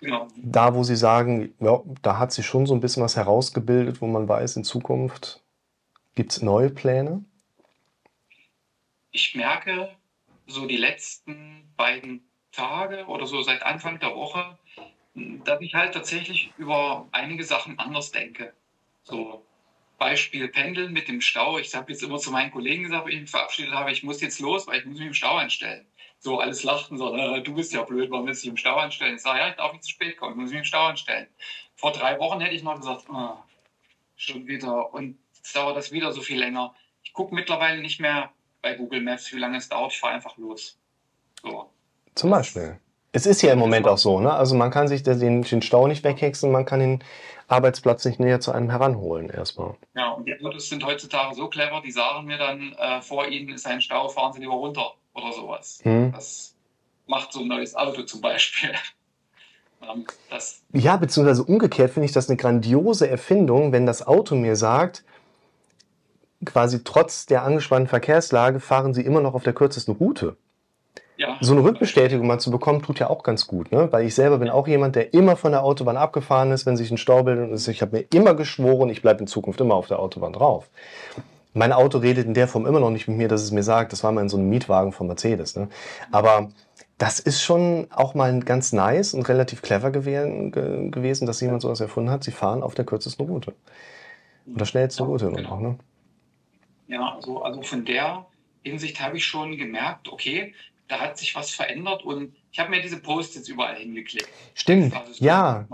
[0.00, 0.28] Genau.
[0.36, 4.06] Da, wo Sie sagen, ja, da hat sich schon so ein bisschen was herausgebildet, wo
[4.06, 5.42] man weiß, in Zukunft
[6.14, 7.24] gibt es neue Pläne?
[9.10, 9.88] Ich merke
[10.46, 14.58] so die letzten beiden Tage oder so seit Anfang der Woche,
[15.14, 18.52] dass ich halt tatsächlich über einige Sachen anders denke.
[19.02, 19.42] So
[19.98, 21.58] Beispiel Pendeln mit dem Stau.
[21.58, 24.20] Ich habe jetzt immer zu meinen Kollegen gesagt, wenn ich mich verabschiedet habe, ich muss
[24.20, 25.86] jetzt los, weil ich muss mich im Stau anstellen
[26.18, 28.76] so alles lachten, so, äh, du bist ja blöd, warum willst du dich im Stau
[28.76, 29.16] anstellen?
[29.16, 31.26] Ich sage, ja, ich darf nicht zu spät kommen, ich muss mich im Stau anstellen.
[31.76, 33.36] Vor drei Wochen hätte ich noch gesagt, oh,
[34.16, 36.74] schon wieder und jetzt dauert das wieder so viel länger.
[37.02, 38.30] Ich gucke mittlerweile nicht mehr
[38.62, 40.78] bei Google Maps, wie lange es dauert, ich fahre einfach los.
[41.42, 41.70] So.
[42.14, 42.80] Zum Beispiel.
[43.12, 44.32] Es ist ja im Moment auch so, ne?
[44.32, 47.04] Also man kann sich den, den Stau nicht weghexen, man kann den
[47.48, 49.74] Arbeitsplatz nicht näher zu einem heranholen erstmal.
[49.94, 53.50] Ja, und die Autos sind heutzutage so clever, die sagen mir dann, äh, vor ihnen
[53.50, 55.80] ist ein Stau, fahren Sie lieber runter oder sowas.
[55.82, 56.12] Hm.
[56.12, 56.54] Das
[57.06, 58.70] macht so ein neues Auto zum Beispiel.
[59.82, 60.06] Ähm,
[60.72, 65.04] ja, beziehungsweise umgekehrt finde ich das eine grandiose Erfindung, wenn das Auto mir sagt,
[66.46, 70.38] quasi trotz der angespannten Verkehrslage fahren Sie immer noch auf der kürzesten Route.
[71.18, 71.38] Ja.
[71.40, 73.90] So eine Rückbestätigung mal zu bekommen, tut ja auch ganz gut, ne?
[73.90, 76.90] Weil ich selber bin auch jemand, der immer von der Autobahn abgefahren ist, wenn sich
[76.90, 77.50] ein Stau bildet.
[77.50, 80.68] Und ich habe mir immer geschworen, ich bleibe in Zukunft immer auf der Autobahn drauf.
[81.54, 83.92] Mein Auto redet in der Form immer noch nicht mit mir, dass es mir sagt,
[83.92, 85.56] das war mal in so einem Mietwagen von Mercedes.
[85.56, 85.68] Ne?
[86.12, 86.50] Aber
[86.98, 91.62] das ist schon auch mal ganz nice und relativ clever gew ge gewesen, dass jemand
[91.62, 92.24] sowas erfunden hat.
[92.24, 93.54] Sie fahren auf der kürzesten Route.
[94.54, 95.50] Oder schnellste ja, Route genau.
[95.50, 95.78] auch, ne?
[96.88, 98.26] Ja, also, also von der
[98.62, 100.54] Hinsicht habe ich schon gemerkt, okay,
[100.88, 104.28] da hat sich was verändert und ich habe mir diese Posts jetzt überall hingeklickt.
[104.54, 105.66] Stimmt, also ja,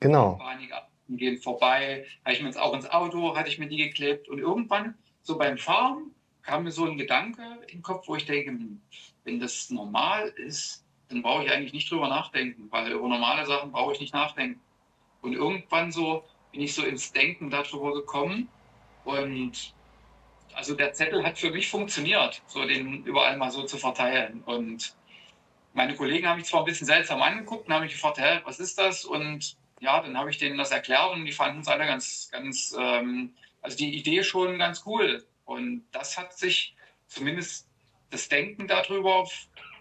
[0.00, 0.34] genau.
[0.34, 0.72] Panik
[1.08, 4.38] gehen vorbei, habe ich mir jetzt auch ins Auto, hatte ich mir die geklebt und
[4.38, 6.10] irgendwann so beim Fahren
[6.42, 8.80] kam mir so ein Gedanke in den Kopf, wo ich denke, hm,
[9.24, 13.72] wenn das normal ist, dann brauche ich eigentlich nicht drüber nachdenken, weil über normale Sachen
[13.72, 14.60] brauche ich nicht nachdenken.
[15.22, 18.48] Und irgendwann so bin ich so ins Denken darüber gekommen
[19.04, 19.74] und
[20.58, 24.42] also der Zettel hat für mich funktioniert, so den überall mal so zu verteilen.
[24.44, 24.92] Und
[25.72, 28.58] meine Kollegen haben mich zwar ein bisschen seltsam angeguckt und haben mich gefragt, hä, was
[28.58, 29.04] ist das?
[29.04, 32.74] Und ja, dann habe ich denen das erklärt und die fanden es alle ganz, ganz
[32.76, 35.24] ähm, also die Idee schon ganz cool.
[35.44, 36.74] Und das hat sich
[37.06, 37.68] zumindest
[38.10, 39.28] das Denken darüber,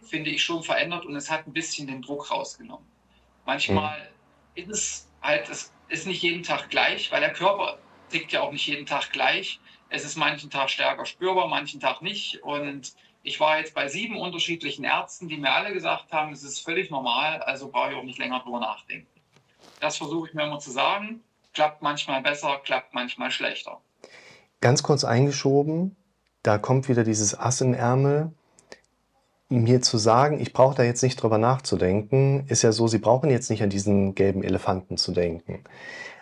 [0.04, 2.88] finde ich, schon verändert und es hat ein bisschen den Druck rausgenommen.
[3.48, 4.12] Manchmal
[4.54, 7.80] ist es halt, es ist nicht jeden Tag gleich, weil der Körper
[8.12, 9.60] tickt ja auch nicht jeden Tag gleich.
[9.90, 12.44] Es ist manchen Tag stärker spürbar, manchen Tag nicht.
[12.44, 16.60] Und ich war jetzt bei sieben unterschiedlichen Ärzten, die mir alle gesagt haben, es ist
[16.60, 19.08] völlig normal, also brauche ich auch nicht länger drüber nachdenken.
[19.80, 21.22] Das versuche ich mir immer zu sagen.
[21.54, 23.82] Klappt manchmal besser, klappt manchmal schlechter.
[24.62, 25.96] Ganz kurz eingeschoben,
[26.44, 28.32] da kommt wieder dieses Ass im Ärmel.
[29.50, 33.30] Mir zu sagen, ich brauche da jetzt nicht drüber nachzudenken, ist ja so, Sie brauchen
[33.30, 35.64] jetzt nicht an diesen gelben Elefanten zu denken.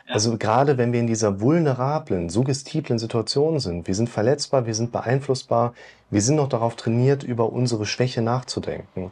[0.08, 4.92] Also gerade wenn wir in dieser vulnerablen, suggestiblen Situation sind, wir sind verletzbar, wir sind
[4.92, 5.74] beeinflussbar,
[6.12, 9.12] wir sind noch darauf trainiert, über unsere Schwäche nachzudenken.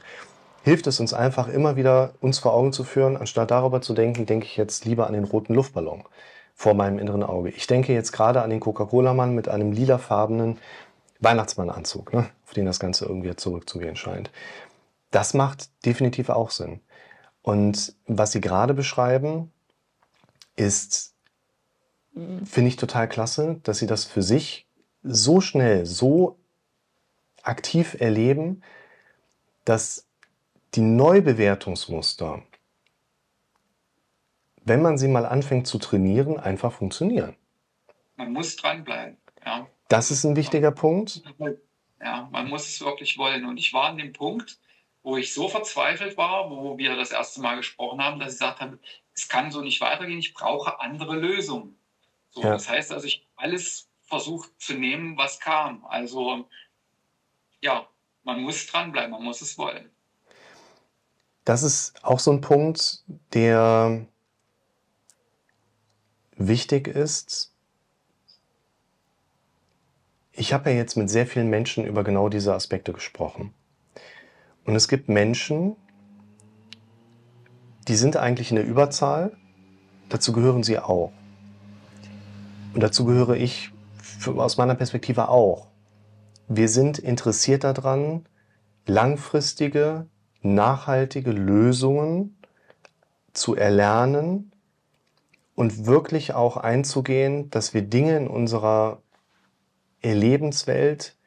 [0.64, 4.26] Hilft es uns einfach immer wieder, uns vor Augen zu führen, anstatt darüber zu denken,
[4.26, 6.04] denke ich jetzt lieber an den roten Luftballon
[6.54, 7.50] vor meinem inneren Auge.
[7.50, 10.60] Ich denke jetzt gerade an den Coca-Cola-Mann mit einem lilafarbenen
[11.20, 14.32] Weihnachtsmannanzug, ne, auf den das Ganze irgendwie zurückzugehen scheint.
[15.10, 16.82] Das macht definitiv auch Sinn.
[17.42, 19.52] Und was Sie gerade beschreiben,
[20.56, 21.16] ist,
[22.14, 24.68] finde ich total klasse, dass sie das für sich
[25.04, 26.40] so schnell, so
[27.42, 28.64] aktiv erleben,
[29.66, 30.08] dass
[30.76, 32.44] die Neubewertungsmuster,
[34.64, 37.36] wenn man sie mal anfängt zu trainieren, einfach funktionieren.
[38.16, 39.18] Man muss dranbleiben.
[39.46, 39.68] Ja.
[39.90, 41.22] Das ist ein wichtiger Punkt.
[42.02, 43.46] Ja, man muss es wirklich wollen.
[43.46, 44.60] Und ich war an dem Punkt,
[45.04, 48.62] wo ich so verzweifelt war, wo wir das erste Mal gesprochen haben, dass ich gesagt
[48.62, 48.80] habe,
[49.14, 51.78] es kann so nicht weitergehen, ich brauche andere Lösungen.
[52.32, 52.52] So, ja.
[52.52, 55.86] Das heißt also, ich habe alles versucht zu nehmen, was kam.
[55.86, 56.48] Also
[57.62, 57.88] ja,
[58.24, 59.90] man muss dranbleiben, man muss es wollen.
[61.46, 64.08] Das ist auch so ein Punkt, der
[66.36, 67.52] wichtig ist.
[70.32, 73.54] Ich habe ja jetzt mit sehr vielen Menschen über genau diese Aspekte gesprochen.
[74.66, 75.76] Und es gibt Menschen,
[77.88, 79.36] die sind eigentlich in der Überzahl.
[80.10, 81.12] Dazu gehören sie auch.
[82.74, 83.72] Und dazu gehöre ich
[84.26, 85.68] aus meiner Perspektive auch.
[86.48, 88.26] Wir sind interessiert daran,
[88.86, 90.08] langfristige,
[90.42, 92.38] nachhaltige Lösungen
[93.34, 94.52] zu erlernen
[95.56, 99.02] und wirklich auch einzugehen, dass wir Dinge in unserer
[100.04, 101.18] Lebenswelt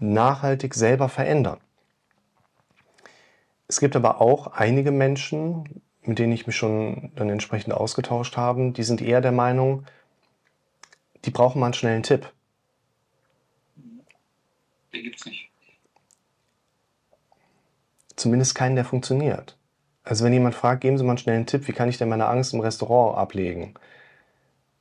[0.00, 1.58] nachhaltig selber verändern.
[3.70, 8.72] Es gibt aber auch einige Menschen, mit denen ich mich schon dann entsprechend ausgetauscht habe,
[8.72, 9.86] die sind eher der Meinung,
[11.24, 12.32] die brauchen mal einen schnellen Tipp.
[14.92, 15.52] Den gibt's nicht.
[18.16, 19.56] Zumindest keinen, der funktioniert.
[20.02, 22.26] Also wenn jemand fragt, geben Sie mal einen schnellen Tipp, wie kann ich denn meine
[22.26, 23.74] Angst im Restaurant ablegen,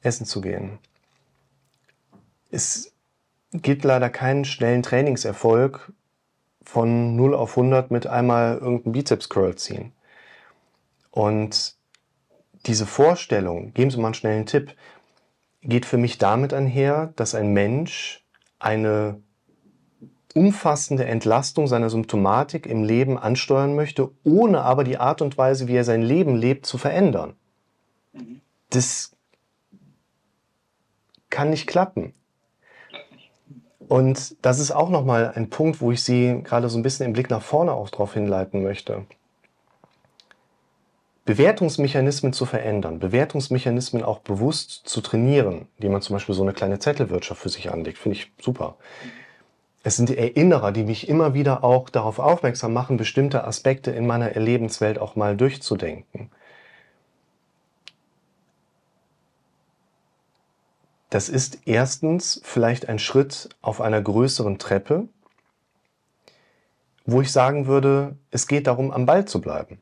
[0.02, 0.80] essen zu gehen?
[2.50, 2.92] Es
[3.52, 5.94] gibt leider keinen schnellen Trainingserfolg,
[6.72, 9.92] von 0 auf 100 mit einmal irgendeinen Bizeps-Curl ziehen.
[11.10, 11.76] Und
[12.68, 14.76] diese Vorstellung, geben Sie mal einen schnellen Tipp,
[15.64, 18.24] geht für mich damit einher, dass ein Mensch
[18.60, 19.20] eine
[20.36, 25.76] umfassende Entlastung seiner Symptomatik im Leben ansteuern möchte, ohne aber die Art und Weise, wie
[25.76, 27.34] er sein Leben lebt, zu verändern.
[28.70, 29.16] Das
[31.32, 32.14] kann nicht klappen.
[33.90, 37.14] Und das ist auch nochmal ein Punkt, wo ich Sie gerade so ein bisschen im
[37.14, 39.08] Blick nach vorne auch darauf hinleiten möchte.
[41.26, 46.78] Bewertungsmechanismen zu verändern, Bewertungsmechanismen auch bewusst zu trainieren, indem man zum Beispiel so eine kleine
[46.78, 48.78] Zettelwirtschaft für sich anlegt, finde ich super.
[49.82, 54.06] Es sind die Erinnerer, die mich immer wieder auch darauf aufmerksam machen, bestimmte Aspekte in
[54.06, 56.30] meiner Lebenswelt auch mal durchzudenken.
[61.10, 65.08] Das ist erstens vielleicht ein Schritt auf einer größeren Treppe,
[67.06, 69.80] wo ich sagen würde, es geht darum, am Ball zu bleiben.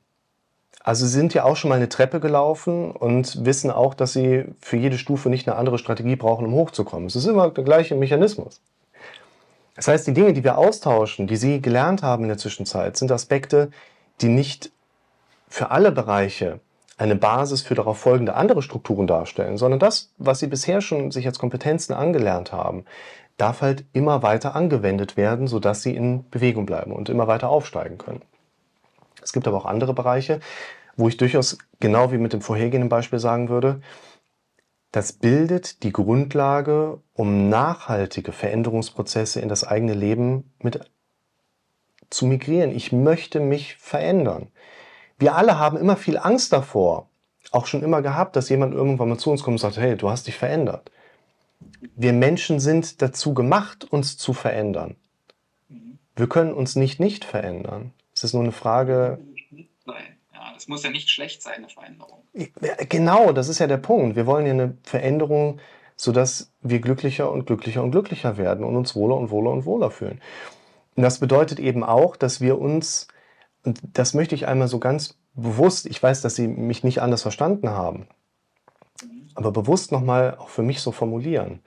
[0.82, 4.46] Also Sie sind ja auch schon mal eine Treppe gelaufen und wissen auch, dass Sie
[4.62, 7.08] für jede Stufe nicht eine andere Strategie brauchen, um hochzukommen.
[7.08, 8.62] Es ist immer der gleiche Mechanismus.
[9.76, 13.12] Das heißt, die Dinge, die wir austauschen, die Sie gelernt haben in der Zwischenzeit, sind
[13.12, 13.70] Aspekte,
[14.22, 14.72] die nicht
[15.50, 16.62] für alle Bereiche
[16.98, 21.28] eine Basis für darauf folgende andere Strukturen darstellen, sondern das, was sie bisher schon sich
[21.28, 22.86] als Kompetenzen angelernt haben,
[23.38, 28.00] darf halt immer weiter angewendet werden, sodass sie in Bewegung bleiben und immer weiter aufsteigen
[28.00, 28.24] können.
[29.22, 30.40] Es gibt aber auch andere Bereiche,
[30.96, 33.82] wo ich durchaus genau wie mit dem vorhergehenden Beispiel sagen würde,
[34.92, 40.80] das bildet die Grundlage, um nachhaltige Veränderungsprozesse in das eigene Leben mit
[42.10, 42.72] zu migrieren.
[42.72, 44.50] Ich möchte mich verändern.
[45.18, 47.10] Wir alle haben immer viel Angst davor,
[47.52, 50.10] auch schon immer gehabt, dass jemand irgendwann mal zu uns kommt und sagt, hey, du
[50.10, 50.92] hast dich verändert.
[51.96, 54.96] Wir Menschen sind dazu gemacht, uns zu verändern.
[56.16, 57.94] Wir können uns nicht nicht verändern.
[58.14, 59.20] Es ist nur eine Frage.
[59.86, 60.18] Nein.
[60.34, 62.24] Ja, das muss ja nicht schlecht sein, eine Veränderung.
[62.90, 64.16] Genau, das ist ja der Punkt.
[64.16, 65.60] Wir wollen ja eine Veränderung,
[65.96, 69.92] sodass wir glücklicher und glücklicher und glücklicher werden und uns wohler und wohler und wohler
[69.92, 70.22] fühlen.
[70.96, 73.08] Und das bedeutet eben auch, dass wir uns,
[73.94, 77.70] das möchte ich einmal so ganz bewusst, ich weiß, dass Sie mich nicht anders verstanden
[77.70, 78.08] haben,
[79.36, 81.60] aber bewusst nochmal auch für mich so formulieren.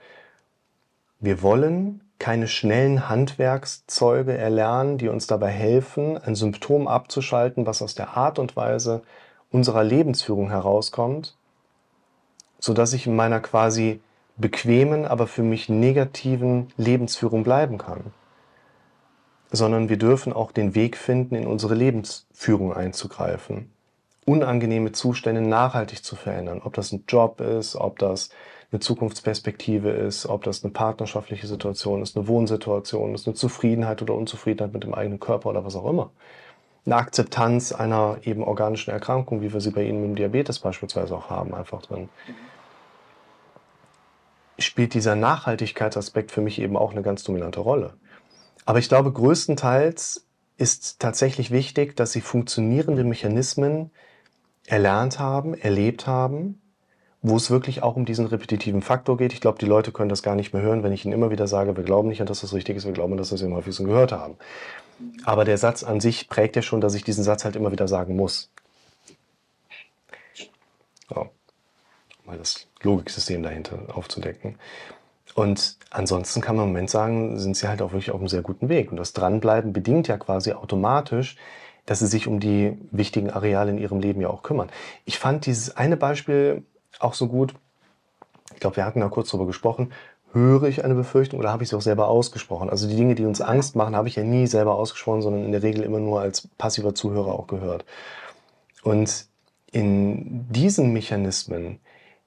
[1.19, 7.95] Wir wollen keine schnellen Handwerkszeuge erlernen, die uns dabei helfen, ein Symptom abzuschalten, was aus
[7.95, 9.01] der Art und Weise
[9.51, 11.35] unserer Lebensführung herauskommt,
[12.59, 14.01] sodass ich in meiner quasi
[14.37, 18.13] bequemen, aber für mich negativen Lebensführung bleiben kann.
[19.51, 23.71] Sondern wir dürfen auch den Weg finden, in unsere Lebensführung einzugreifen
[24.25, 26.61] unangenehme Zustände nachhaltig zu verändern.
[26.63, 28.29] Ob das ein Job ist, ob das
[28.71, 34.13] eine Zukunftsperspektive ist, ob das eine partnerschaftliche Situation ist, eine Wohnsituation ist, eine Zufriedenheit oder
[34.13, 36.11] Unzufriedenheit mit dem eigenen Körper oder was auch immer.
[36.85, 41.15] Eine Akzeptanz einer eben organischen Erkrankung, wie wir sie bei Ihnen mit dem Diabetes beispielsweise
[41.15, 42.09] auch haben, einfach drin.
[44.57, 47.93] Spielt dieser Nachhaltigkeitsaspekt für mich eben auch eine ganz dominante Rolle.
[48.65, 50.25] Aber ich glaube, größtenteils
[50.57, 53.91] ist tatsächlich wichtig, dass Sie funktionierende Mechanismen
[54.67, 56.61] erlernt haben, erlebt haben,
[57.21, 59.33] wo es wirklich auch um diesen repetitiven Faktor geht.
[59.33, 61.47] Ich glaube, die Leute können das gar nicht mehr hören, wenn ich ihnen immer wieder
[61.47, 63.85] sage, wir glauben nicht an, das richtig ist, wir glauben, dass wir es am häufigsten
[63.85, 64.37] gehört haben.
[65.23, 67.87] Aber der Satz an sich prägt ja schon, dass ich diesen Satz halt immer wieder
[67.87, 68.51] sagen muss.
[71.09, 71.29] So.
[72.25, 74.57] Mal das Logiksystem dahinter aufzudecken.
[75.33, 78.41] Und ansonsten kann man im Moment sagen, sind sie halt auch wirklich auf einem sehr
[78.41, 78.91] guten Weg.
[78.91, 81.37] Und das Dranbleiben bedingt ja quasi automatisch,
[81.85, 84.69] dass sie sich um die wichtigen Areale in ihrem Leben ja auch kümmern.
[85.05, 86.63] Ich fand dieses eine Beispiel
[86.99, 87.53] auch so gut.
[88.53, 89.91] Ich glaube, wir hatten da kurz drüber gesprochen.
[90.33, 92.69] Höre ich eine Befürchtung oder habe ich sie auch selber ausgesprochen?
[92.69, 95.51] Also die Dinge, die uns Angst machen, habe ich ja nie selber ausgesprochen, sondern in
[95.51, 97.83] der Regel immer nur als passiver Zuhörer auch gehört.
[98.83, 99.25] Und
[99.71, 101.79] in diesen Mechanismen,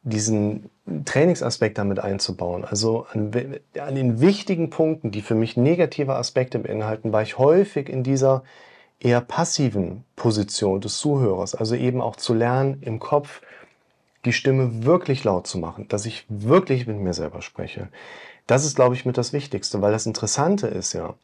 [0.05, 0.71] diesen
[1.07, 3.33] Trainingsaspekt damit einzubauen, also an,
[3.79, 8.45] an, den wichtigen Punkten, die für mich negative Aspekte beinhalten, war ich häufig in dieser
[9.01, 13.41] eher passiven Position des Zuhörers, also eben auch zu lernen, im Kopf
[14.27, 17.89] die Stimme wirklich laut zu machen, dass ich wirklich mit mir selber spreche.
[18.47, 21.15] Das ist, glaube ich, mit das Wichtigste, weil das Interessante ist ja,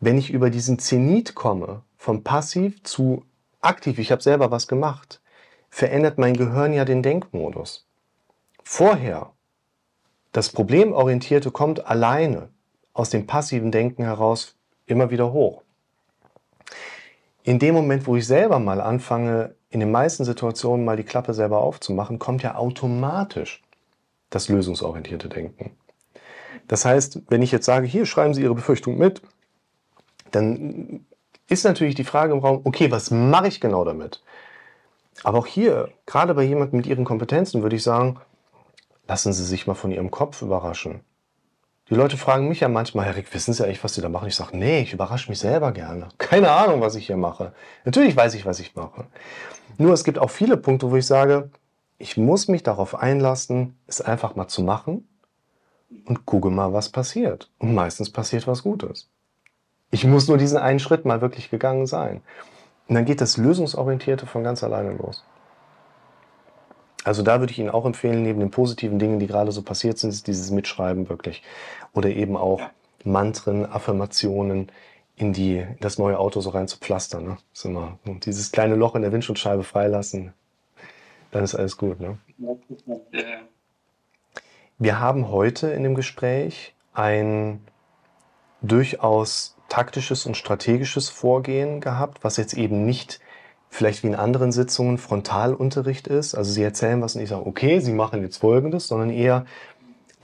[0.00, 3.24] wenn ich über diesen Zenit komme, vom passiv zu
[3.60, 5.20] aktiv, ich habe selber was gemacht,
[5.68, 7.86] verändert mein Gehirn ja den Denkmodus.
[8.72, 9.32] Vorher,
[10.30, 12.50] das Problemorientierte kommt alleine
[12.92, 14.54] aus dem passiven Denken heraus
[14.86, 15.64] immer wieder hoch
[17.42, 21.34] in dem Moment, wo ich selber mal anfange, in den meisten Situationen mal die Klappe
[21.34, 23.60] selber aufzumachen, kommt ja automatisch
[24.30, 25.72] das lösungsorientierte Denken.
[26.68, 29.20] Das heißt, wenn ich jetzt sage, hier schreiben Sie Ihre Befürchtung mit,
[30.30, 31.04] dann
[31.48, 34.22] ist natürlich die Frage im Raum, okay, was mache ich genau damit?
[35.24, 38.20] Aber auch hier, gerade bei jemandem mit Ihren Kompetenzen, würde ich sagen,
[39.10, 41.00] lassen Sie sich mal von Ihrem Kopf überraschen.
[41.88, 44.28] Die Leute fragen mich ja manchmal, Herr Rick, wissen Sie eigentlich, was Sie da machen?
[44.28, 46.10] Ich sage, nee, ich überrasche mich selber gerne.
[46.18, 47.52] Keine Ahnung, was ich hier mache.
[47.84, 49.06] Natürlich weiß ich, was ich mache.
[49.78, 51.50] Nur es gibt auch viele Punkte, wo ich sage,
[51.98, 55.08] ich muss mich darauf einlassen, es einfach mal zu machen
[56.04, 57.50] und gucke mal, was passiert.
[57.58, 59.08] Und meistens passiert was Gutes.
[59.90, 62.22] Ich muss nur diesen einen Schritt mal wirklich gegangen sein.
[62.86, 65.24] Und dann geht das Lösungsorientierte von ganz alleine los.
[67.04, 69.98] Also da würde ich Ihnen auch empfehlen, neben den positiven Dingen, die gerade so passiert
[69.98, 71.42] sind, ist dieses Mitschreiben wirklich.
[71.94, 72.70] Oder eben auch ja.
[73.04, 74.70] Mantren, Affirmationen
[75.16, 77.24] in die, das neue Auto so rein zu pflastern.
[77.24, 77.38] Ne?
[77.52, 80.32] ist immer dieses kleine Loch in der Windschutzscheibe freilassen,
[81.30, 82.00] dann ist alles gut.
[82.00, 82.18] Ne?
[84.78, 87.60] Wir haben heute in dem Gespräch ein
[88.62, 93.20] durchaus taktisches und strategisches Vorgehen gehabt, was jetzt eben nicht
[93.70, 96.34] vielleicht wie in anderen Sitzungen Frontalunterricht ist.
[96.34, 99.46] Also Sie erzählen was und ich sage, okay, Sie machen jetzt Folgendes, sondern eher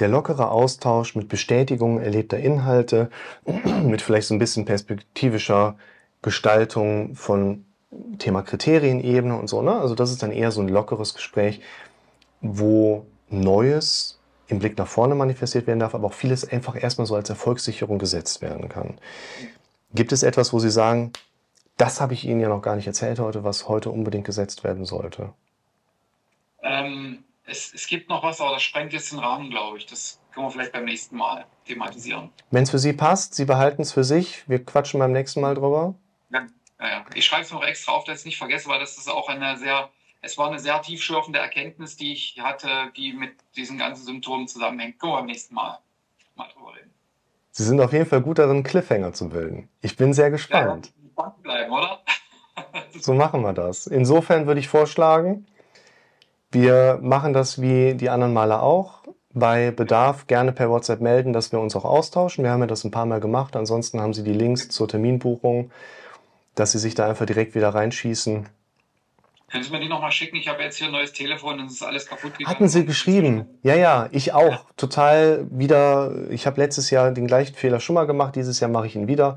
[0.00, 3.08] der lockere Austausch mit Bestätigung erlebter Inhalte,
[3.84, 5.76] mit vielleicht so ein bisschen perspektivischer
[6.20, 7.64] Gestaltung von
[8.18, 9.62] Thema Kriterienebene und so.
[9.62, 9.72] Ne?
[9.72, 11.60] Also das ist dann eher so ein lockeres Gespräch,
[12.40, 14.18] wo Neues
[14.48, 17.98] im Blick nach vorne manifestiert werden darf, aber auch vieles einfach erstmal so als Erfolgssicherung
[17.98, 18.98] gesetzt werden kann.
[19.94, 21.12] Gibt es etwas, wo Sie sagen,
[21.76, 24.84] das habe ich Ihnen ja noch gar nicht erzählt heute, was heute unbedingt gesetzt werden
[24.84, 25.32] sollte.
[26.62, 29.86] Ähm, es, es, gibt noch was, aber das sprengt jetzt den Rahmen, glaube ich.
[29.86, 32.30] Das können wir vielleicht beim nächsten Mal thematisieren.
[32.50, 34.48] Wenn es für Sie passt, Sie behalten es für sich.
[34.48, 35.94] Wir quatschen beim nächsten Mal drüber.
[36.30, 36.46] Ja,
[36.80, 37.04] ja.
[37.14, 39.28] Ich schreibe es noch extra auf, dass ich es nicht vergesse, weil das ist auch
[39.28, 39.90] eine sehr,
[40.22, 44.98] es war eine sehr tiefschürfende Erkenntnis, die ich hatte, die mit diesen ganzen Symptomen zusammenhängt.
[44.98, 45.78] Können wir beim nächsten Mal
[46.34, 46.90] mal drüber reden.
[47.50, 49.70] Sie sind auf jeden Fall gut darin, Cliffhanger zu bilden.
[49.80, 50.86] Ich bin sehr gespannt.
[50.86, 50.92] Ja,
[51.42, 52.00] bleiben, oder?
[53.00, 53.86] so machen wir das.
[53.86, 55.46] Insofern würde ich vorschlagen,
[56.50, 59.02] wir machen das wie die anderen Male auch.
[59.32, 62.44] Bei Bedarf gerne per WhatsApp melden, dass wir uns auch austauschen.
[62.44, 63.56] Wir haben ja das ein paar Mal gemacht.
[63.56, 65.70] Ansonsten haben Sie die Links zur Terminbuchung,
[66.54, 68.48] dass Sie sich da einfach direkt wieder reinschießen.
[69.50, 70.36] Können Sie mir die nochmal schicken?
[70.36, 72.52] Ich habe jetzt hier ein neues Telefon und es ist alles kaputt gegangen.
[72.52, 73.46] Hatten Sie geschrieben?
[73.62, 74.50] Ja, ja, ich auch.
[74.50, 74.66] Ja.
[74.76, 76.30] Total wieder.
[76.30, 78.34] Ich habe letztes Jahr den gleichen Fehler schon mal gemacht.
[78.34, 79.36] Dieses Jahr mache ich ihn wieder.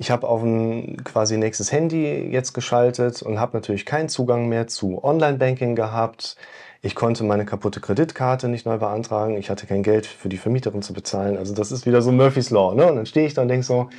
[0.00, 4.66] Ich habe auf ein quasi nächstes Handy jetzt geschaltet und habe natürlich keinen Zugang mehr
[4.66, 6.36] zu Online-Banking gehabt.
[6.80, 9.36] Ich konnte meine kaputte Kreditkarte nicht neu beantragen.
[9.36, 11.36] Ich hatte kein Geld für die Vermieterin zu bezahlen.
[11.36, 12.74] Also das ist wieder so Murphy's Law.
[12.74, 12.86] Ne?
[12.86, 13.90] Und dann stehe ich da und denke so,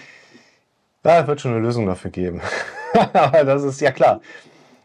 [1.05, 2.41] ja, wird schon eine Lösung dafür geben.
[3.13, 4.21] Aber das ist ja klar.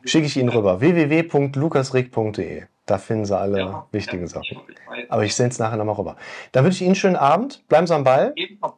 [0.05, 0.81] Schicke ich Ihnen rüber.
[0.83, 2.64] www.lukasrick.de.
[2.87, 4.61] Da finden Sie alle ja, wichtigen ja, Sachen.
[5.09, 6.16] Aber ich sende es nachher nochmal rüber.
[6.53, 7.66] Dann wünsche ich Ihnen einen schönen Abend.
[7.68, 8.32] Bleiben Sie am Ball.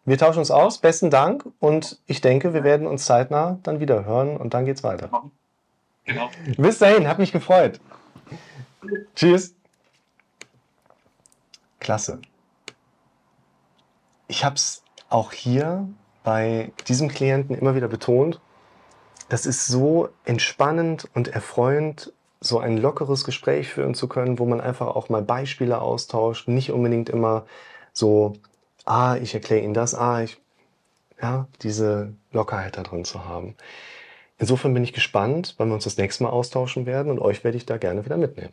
[0.06, 0.78] Wir tauschen uns aus.
[0.78, 1.44] Besten Dank.
[1.58, 5.10] Und ich denke, wir werden uns zeitnah dann wieder hören und dann geht's weiter.
[6.06, 6.30] Genau.
[6.56, 7.80] Bis dahin, hat mich gefreut.
[9.14, 9.54] Tschüss.
[11.80, 12.20] Klasse.
[14.26, 15.86] Ich habe es auch hier
[16.24, 18.40] bei diesem Klienten immer wieder betont.
[19.28, 24.60] Das ist so entspannend und erfreuend, so ein lockeres Gespräch führen zu können, wo man
[24.60, 27.46] einfach auch mal Beispiele austauscht, nicht unbedingt immer
[27.92, 28.34] so,
[28.84, 30.38] ah, ich erkläre Ihnen das, ah, ich,
[31.20, 33.56] ja, diese Lockerheit da drin zu haben.
[34.38, 37.56] Insofern bin ich gespannt, wann wir uns das nächste Mal austauschen werden und euch werde
[37.56, 38.52] ich da gerne wieder mitnehmen.